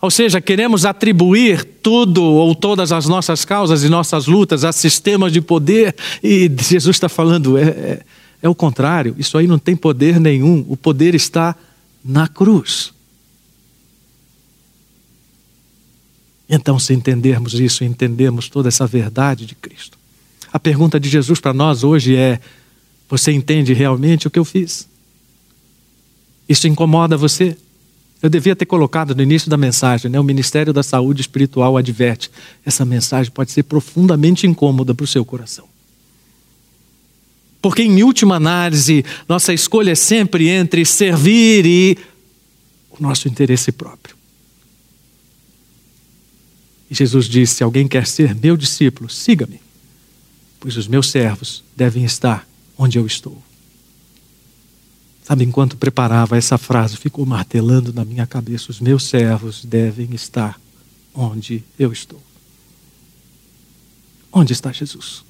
Ou 0.00 0.10
seja, 0.10 0.40
queremos 0.40 0.84
atribuir 0.84 1.64
tudo 1.82 2.22
ou 2.22 2.54
todas 2.54 2.92
as 2.92 3.06
nossas 3.06 3.44
causas 3.44 3.82
e 3.82 3.88
nossas 3.88 4.26
lutas 4.26 4.64
a 4.64 4.72
sistemas 4.72 5.32
de 5.32 5.40
poder, 5.40 5.94
e 6.22 6.50
Jesus 6.60 6.96
está 6.96 7.08
falando, 7.08 7.58
é, 7.58 7.62
é, 7.62 8.02
é 8.42 8.48
o 8.48 8.54
contrário, 8.54 9.16
isso 9.18 9.36
aí 9.36 9.46
não 9.48 9.58
tem 9.58 9.74
poder 9.74 10.20
nenhum, 10.20 10.64
o 10.68 10.76
poder 10.76 11.14
está 11.14 11.56
na 12.04 12.28
cruz. 12.28 12.92
Então, 16.48 16.78
se 16.78 16.94
entendermos 16.94 17.54
isso, 17.54 17.84
entendemos 17.84 18.48
toda 18.48 18.68
essa 18.68 18.86
verdade 18.86 19.44
de 19.44 19.54
Cristo. 19.54 19.98
A 20.50 20.58
pergunta 20.58 20.98
de 20.98 21.08
Jesus 21.08 21.40
para 21.40 21.52
nós 21.52 21.84
hoje 21.84 22.16
é: 22.16 22.40
você 23.08 23.32
entende 23.32 23.74
realmente 23.74 24.26
o 24.26 24.30
que 24.30 24.38
eu 24.38 24.44
fiz? 24.44 24.88
Isso 26.48 26.66
incomoda 26.66 27.16
você? 27.18 27.54
Eu 28.20 28.28
devia 28.28 28.56
ter 28.56 28.66
colocado 28.66 29.14
no 29.14 29.22
início 29.22 29.48
da 29.48 29.56
mensagem, 29.56 30.10
né? 30.10 30.18
O 30.18 30.24
Ministério 30.24 30.72
da 30.72 30.82
Saúde 30.82 31.20
Espiritual 31.20 31.76
adverte. 31.76 32.30
Essa 32.64 32.84
mensagem 32.84 33.30
pode 33.30 33.52
ser 33.52 33.62
profundamente 33.62 34.46
incômoda 34.46 34.92
para 34.94 35.04
o 35.04 35.06
seu 35.06 35.24
coração. 35.24 35.66
Porque, 37.62 37.82
em 37.82 38.02
última 38.02 38.36
análise, 38.36 39.04
nossa 39.28 39.52
escolha 39.52 39.92
é 39.92 39.94
sempre 39.94 40.48
entre 40.48 40.84
servir 40.84 41.64
e 41.66 41.98
o 42.90 43.00
nosso 43.00 43.28
interesse 43.28 43.70
próprio. 43.70 44.16
E 46.90 46.94
Jesus 46.94 47.26
disse: 47.26 47.56
Se 47.56 47.64
alguém 47.64 47.86
quer 47.86 48.06
ser 48.06 48.34
meu 48.34 48.56
discípulo, 48.56 49.08
siga-me, 49.08 49.60
pois 50.58 50.76
os 50.76 50.88
meus 50.88 51.10
servos 51.10 51.62
devem 51.76 52.04
estar 52.04 52.48
onde 52.76 52.98
eu 52.98 53.06
estou. 53.06 53.40
Sabe, 55.28 55.44
enquanto 55.44 55.76
preparava 55.76 56.38
essa 56.38 56.56
frase, 56.56 56.96
ficou 56.96 57.26
martelando 57.26 57.92
na 57.92 58.02
minha 58.02 58.26
cabeça: 58.26 58.70
os 58.70 58.80
meus 58.80 59.04
servos 59.04 59.62
devem 59.62 60.14
estar 60.14 60.58
onde 61.14 61.62
eu 61.78 61.92
estou. 61.92 62.22
Onde 64.32 64.54
está 64.54 64.72
Jesus? 64.72 65.22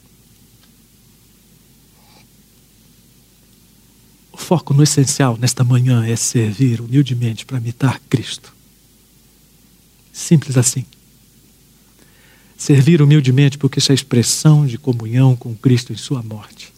O 4.33 4.37
foco 4.37 4.73
no 4.73 4.85
essencial 4.85 5.37
nesta 5.37 5.65
manhã 5.65 6.07
é 6.07 6.15
servir 6.15 6.81
humildemente 6.81 7.45
para 7.45 7.59
imitar 7.59 8.01
Cristo. 8.09 8.55
Simples 10.13 10.57
assim. 10.57 10.87
Servir 12.57 13.03
humildemente 13.03 13.59
porque 13.59 13.81
isso 13.81 13.91
é 13.91 13.97
expressão 13.97 14.65
de 14.65 14.79
comunhão 14.79 15.35
com 15.35 15.57
Cristo 15.57 15.93
em 15.93 15.97
Sua 15.97 16.23
morte 16.23 16.78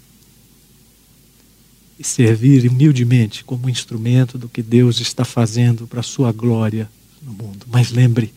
e 2.00 2.04
servir 2.04 2.66
humildemente 2.66 3.44
como 3.44 3.68
instrumento 3.68 4.38
do 4.38 4.48
que 4.48 4.62
Deus 4.62 5.00
está 5.00 5.22
fazendo 5.22 5.86
para 5.86 6.00
a 6.00 6.02
sua 6.02 6.32
glória 6.32 6.90
no 7.20 7.30
mundo. 7.30 7.66
Mas 7.70 7.90
lembre, 7.90 8.32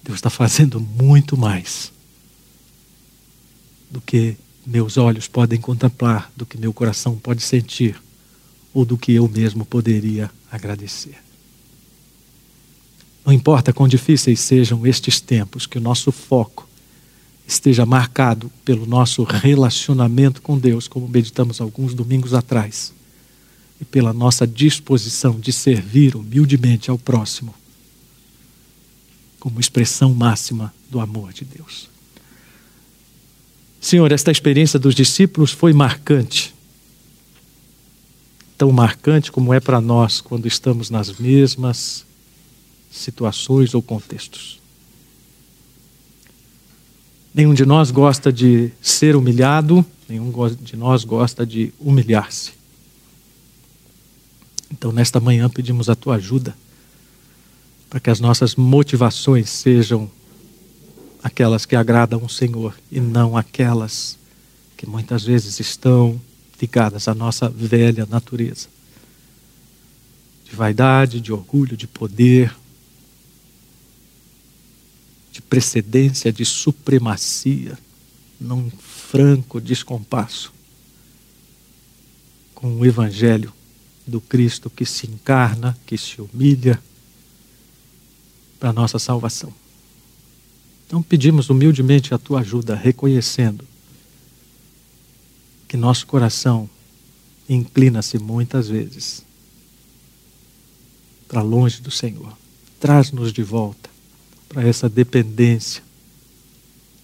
Deus 0.00 0.18
está 0.18 0.30
fazendo 0.30 0.78
muito 0.78 1.36
mais 1.36 1.92
do 3.90 4.00
que 4.00 4.36
meus 4.64 4.96
olhos 4.96 5.26
podem 5.26 5.60
contemplar, 5.60 6.30
do 6.36 6.46
que 6.46 6.56
meu 6.56 6.72
coração 6.72 7.16
pode 7.16 7.42
sentir, 7.42 8.00
ou 8.72 8.84
do 8.84 8.96
que 8.96 9.12
eu 9.12 9.28
mesmo 9.28 9.64
poderia 9.64 10.30
agradecer. 10.48 11.16
Não 13.26 13.32
importa 13.32 13.72
quão 13.72 13.88
difíceis 13.88 14.38
sejam 14.38 14.86
estes 14.86 15.20
tempos, 15.20 15.66
que 15.66 15.78
o 15.78 15.80
nosso 15.80 16.12
foco 16.12 16.68
esteja 17.46 17.84
marcado 17.84 18.50
pelo 18.64 18.86
nosso 18.86 19.22
relacionamento 19.22 20.40
com 20.40 20.58
Deus, 20.58 20.88
como 20.88 21.08
meditamos 21.08 21.60
alguns 21.60 21.94
domingos 21.94 22.32
atrás, 22.32 22.92
e 23.80 23.84
pela 23.84 24.12
nossa 24.12 24.46
disposição 24.46 25.38
de 25.38 25.52
servir 25.52 26.16
humildemente 26.16 26.90
ao 26.90 26.98
próximo, 26.98 27.54
como 29.38 29.60
expressão 29.60 30.14
máxima 30.14 30.72
do 30.90 31.00
amor 31.00 31.32
de 31.32 31.44
Deus. 31.44 31.88
Senhor, 33.80 34.10
esta 34.12 34.30
experiência 34.30 34.78
dos 34.78 34.94
discípulos 34.94 35.52
foi 35.52 35.74
marcante. 35.74 36.54
Tão 38.56 38.72
marcante 38.72 39.30
como 39.30 39.52
é 39.52 39.60
para 39.60 39.78
nós 39.78 40.22
quando 40.22 40.46
estamos 40.46 40.88
nas 40.88 41.18
mesmas 41.18 42.06
situações 42.90 43.74
ou 43.74 43.82
contextos. 43.82 44.63
Nenhum 47.34 47.52
de 47.52 47.66
nós 47.66 47.90
gosta 47.90 48.32
de 48.32 48.70
ser 48.80 49.16
humilhado, 49.16 49.84
nenhum 50.08 50.32
de 50.62 50.76
nós 50.76 51.02
gosta 51.02 51.44
de 51.44 51.74
humilhar-se. 51.80 52.52
Então, 54.70 54.92
nesta 54.92 55.18
manhã, 55.18 55.48
pedimos 55.50 55.88
a 55.88 55.96
tua 55.96 56.16
ajuda 56.16 56.56
para 57.90 57.98
que 58.00 58.10
as 58.10 58.20
nossas 58.20 58.54
motivações 58.54 59.50
sejam 59.50 60.10
aquelas 61.22 61.66
que 61.66 61.74
agradam 61.74 62.22
o 62.24 62.28
Senhor 62.28 62.74
e 62.90 63.00
não 63.00 63.36
aquelas 63.36 64.18
que 64.76 64.86
muitas 64.86 65.24
vezes 65.24 65.58
estão 65.58 66.20
ligadas 66.60 67.08
à 67.08 67.14
nossa 67.14 67.48
velha 67.48 68.06
natureza 68.06 68.68
de 70.44 70.54
vaidade, 70.54 71.20
de 71.20 71.32
orgulho, 71.32 71.76
de 71.76 71.86
poder, 71.86 72.54
de 75.34 75.42
precedência, 75.42 76.32
de 76.32 76.44
supremacia, 76.44 77.76
num 78.40 78.70
franco 78.70 79.60
descompasso 79.60 80.52
com 82.54 82.76
o 82.76 82.86
Evangelho 82.86 83.52
do 84.06 84.20
Cristo 84.20 84.70
que 84.70 84.86
se 84.86 85.08
encarna, 85.08 85.76
que 85.84 85.98
se 85.98 86.20
humilha 86.20 86.80
para 88.60 88.70
a 88.70 88.72
nossa 88.72 89.00
salvação. 89.00 89.52
Então 90.86 91.02
pedimos 91.02 91.50
humildemente 91.50 92.14
a 92.14 92.18
tua 92.18 92.38
ajuda, 92.38 92.76
reconhecendo 92.76 93.66
que 95.66 95.76
nosso 95.76 96.06
coração 96.06 96.70
inclina-se 97.48 98.20
muitas 98.20 98.68
vezes 98.68 99.24
para 101.26 101.42
longe 101.42 101.82
do 101.82 101.90
Senhor. 101.90 102.38
Traz-nos 102.78 103.32
de 103.32 103.42
volta 103.42 103.93
para 104.54 104.68
essa 104.68 104.88
dependência, 104.88 105.82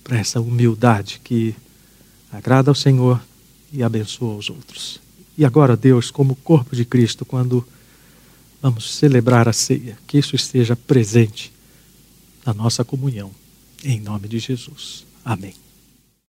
para 0.04 0.16
essa 0.16 0.40
humildade 0.40 1.20
que 1.22 1.52
agrada 2.30 2.70
ao 2.70 2.76
Senhor 2.76 3.20
e 3.72 3.82
abençoa 3.82 4.36
os 4.36 4.48
outros. 4.48 5.00
E 5.36 5.44
agora, 5.44 5.76
Deus, 5.76 6.12
como 6.12 6.36
corpo 6.36 6.76
de 6.76 6.84
Cristo, 6.84 7.24
quando 7.24 7.66
vamos 8.62 8.94
celebrar 8.94 9.48
a 9.48 9.52
ceia, 9.52 9.98
que 10.06 10.16
isso 10.16 10.36
esteja 10.36 10.76
presente 10.76 11.52
na 12.46 12.54
nossa 12.54 12.84
comunhão. 12.84 13.32
Em 13.82 13.98
nome 13.98 14.28
de 14.28 14.38
Jesus. 14.38 15.04
Amém. 15.24 15.69